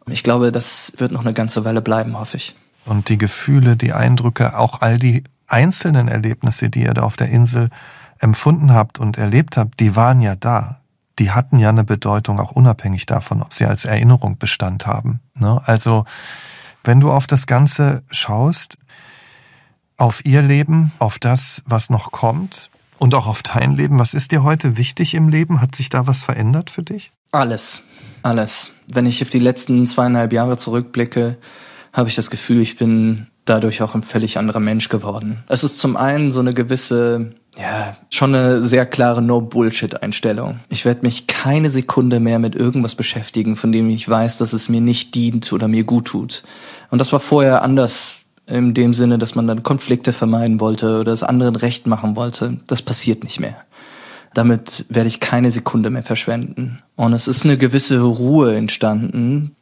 [0.05, 2.55] Und ich glaube, das wird noch eine ganze Weile bleiben, hoffe ich.
[2.85, 7.29] Und die Gefühle, die Eindrücke, auch all die einzelnen Erlebnisse, die ihr da auf der
[7.29, 7.69] Insel
[8.22, 10.82] empfunden habt und erlebt habt, die waren ja da.
[11.19, 15.19] Die hatten ja eine Bedeutung, auch unabhängig davon, ob sie als Erinnerung Bestand haben.
[15.36, 15.61] Ne?
[15.65, 16.05] Also,
[16.84, 18.78] wenn du auf das Ganze schaust,
[19.97, 24.32] auf ihr Leben, auf das, was noch kommt und auch auf dein Leben, was ist
[24.32, 25.61] dir heute wichtig im Leben?
[25.61, 27.11] Hat sich da was verändert für dich?
[27.32, 27.84] Alles,
[28.24, 28.72] alles.
[28.91, 31.38] Wenn ich auf die letzten zweieinhalb Jahre zurückblicke,
[31.93, 35.43] habe ich das Gefühl, ich bin dadurch auch ein völlig anderer Mensch geworden.
[35.47, 40.59] Es ist zum einen so eine gewisse ja, schon eine sehr klare No-Bullshit-Einstellung.
[40.69, 44.69] Ich werde mich keine Sekunde mehr mit irgendwas beschäftigen, von dem ich weiß, dass es
[44.69, 46.43] mir nicht dient oder mir gut tut.
[46.89, 51.11] Und das war vorher anders in dem Sinne, dass man dann Konflikte vermeiden wollte oder
[51.11, 52.57] es anderen recht machen wollte.
[52.67, 53.55] Das passiert nicht mehr.
[54.33, 56.77] Damit werde ich keine Sekunde mehr verschwenden.
[56.95, 59.55] Und es ist eine gewisse Ruhe entstanden.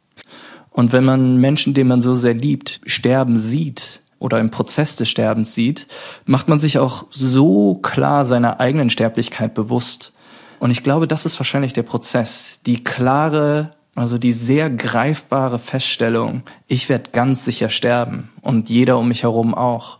[0.70, 5.08] Und wenn man Menschen, den man so sehr liebt, sterben sieht oder im Prozess des
[5.08, 5.88] Sterbens sieht,
[6.26, 10.12] macht man sich auch so klar seiner eigenen Sterblichkeit bewusst.
[10.60, 16.42] Und ich glaube, das ist wahrscheinlich der Prozess, die klare, also die sehr greifbare Feststellung,
[16.68, 19.98] ich werde ganz sicher sterben und jeder um mich herum auch.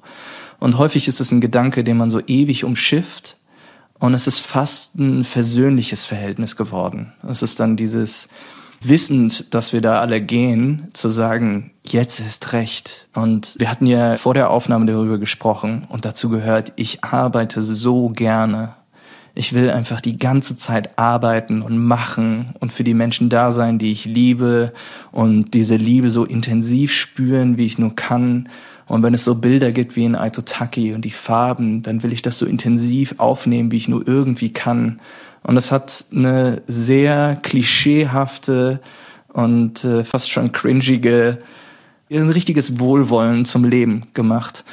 [0.61, 3.39] Und häufig ist es ein Gedanke, den man so ewig umschifft
[3.99, 7.15] und es ist fast ein versöhnliches Verhältnis geworden.
[7.27, 8.29] Es ist dann dieses,
[8.81, 13.09] wissend, dass wir da alle gehen, zu sagen, jetzt ist recht.
[13.15, 18.09] Und wir hatten ja vor der Aufnahme darüber gesprochen und dazu gehört, ich arbeite so
[18.09, 18.75] gerne.
[19.35, 23.79] Ich will einfach die ganze Zeit arbeiten und machen und für die Menschen da sein,
[23.79, 24.73] die ich liebe
[25.13, 28.49] und diese Liebe so intensiv spüren, wie ich nur kann.
[28.87, 32.23] Und wenn es so Bilder gibt wie in Aitotaki und die Farben, dann will ich
[32.23, 35.01] das so intensiv aufnehmen, wie ich nur irgendwie kann.
[35.43, 38.81] Und es hat eine sehr klischeehafte
[39.33, 41.39] und äh, fast schon cringige,
[42.11, 44.65] ein richtiges Wohlwollen zum Leben gemacht.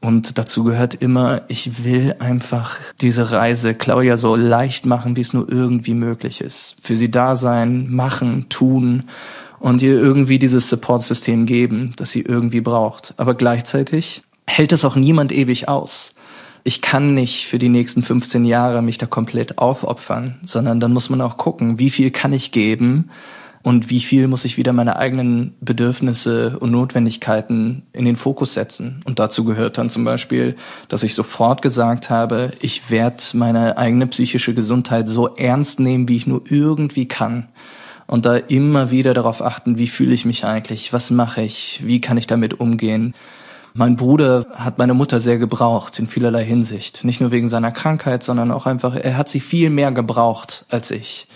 [0.00, 5.32] Und dazu gehört immer, ich will einfach diese Reise Claudia so leicht machen, wie es
[5.32, 6.74] nur irgendwie möglich ist.
[6.80, 9.04] Für sie da sein, machen, tun
[9.60, 13.14] und ihr irgendwie dieses Support-System geben, das sie irgendwie braucht.
[13.16, 16.14] Aber gleichzeitig hält es auch niemand ewig aus
[16.64, 21.10] ich kann nicht für die nächsten 15 Jahre mich da komplett aufopfern, sondern dann muss
[21.10, 23.10] man auch gucken, wie viel kann ich geben
[23.62, 29.00] und wie viel muss ich wieder meine eigenen Bedürfnisse und Notwendigkeiten in den Fokus setzen.
[29.04, 30.56] Und dazu gehört dann zum Beispiel,
[30.88, 36.16] dass ich sofort gesagt habe, ich werde meine eigene psychische Gesundheit so ernst nehmen, wie
[36.16, 37.48] ich nur irgendwie kann.
[38.06, 42.00] Und da immer wieder darauf achten, wie fühle ich mich eigentlich, was mache ich, wie
[42.00, 43.14] kann ich damit umgehen.
[43.74, 47.04] Mein Bruder hat meine Mutter sehr gebraucht in vielerlei Hinsicht.
[47.04, 50.90] Nicht nur wegen seiner Krankheit, sondern auch einfach, er hat sie viel mehr gebraucht als
[50.90, 51.26] ich.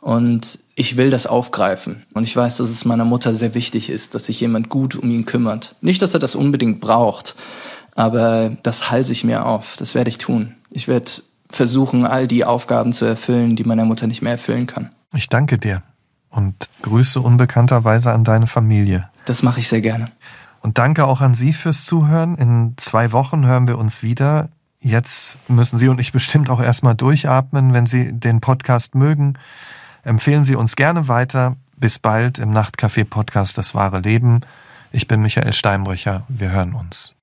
[0.00, 2.04] Und ich will das aufgreifen.
[2.14, 5.10] Und ich weiß, dass es meiner Mutter sehr wichtig ist, dass sich jemand gut um
[5.10, 5.74] ihn kümmert.
[5.80, 7.34] Nicht, dass er das unbedingt braucht,
[7.94, 9.76] aber das halte ich mir auf.
[9.78, 10.54] Das werde ich tun.
[10.70, 11.10] Ich werde
[11.50, 14.90] versuchen, all die Aufgaben zu erfüllen, die meine Mutter nicht mehr erfüllen kann.
[15.14, 15.82] Ich danke dir
[16.30, 19.10] und grüße unbekannterweise an deine Familie.
[19.24, 20.06] Das mache ich sehr gerne.
[20.60, 22.36] Und danke auch an Sie fürs Zuhören.
[22.36, 24.50] In zwei Wochen hören wir uns wieder.
[24.80, 29.34] Jetzt müssen Sie und ich bestimmt auch erstmal durchatmen, wenn Sie den Podcast mögen.
[30.02, 31.56] Empfehlen Sie uns gerne weiter.
[31.76, 34.40] Bis bald im Nachtcafé Podcast Das wahre Leben.
[34.92, 36.24] Ich bin Michael Steinbrecher.
[36.28, 37.14] Wir hören uns.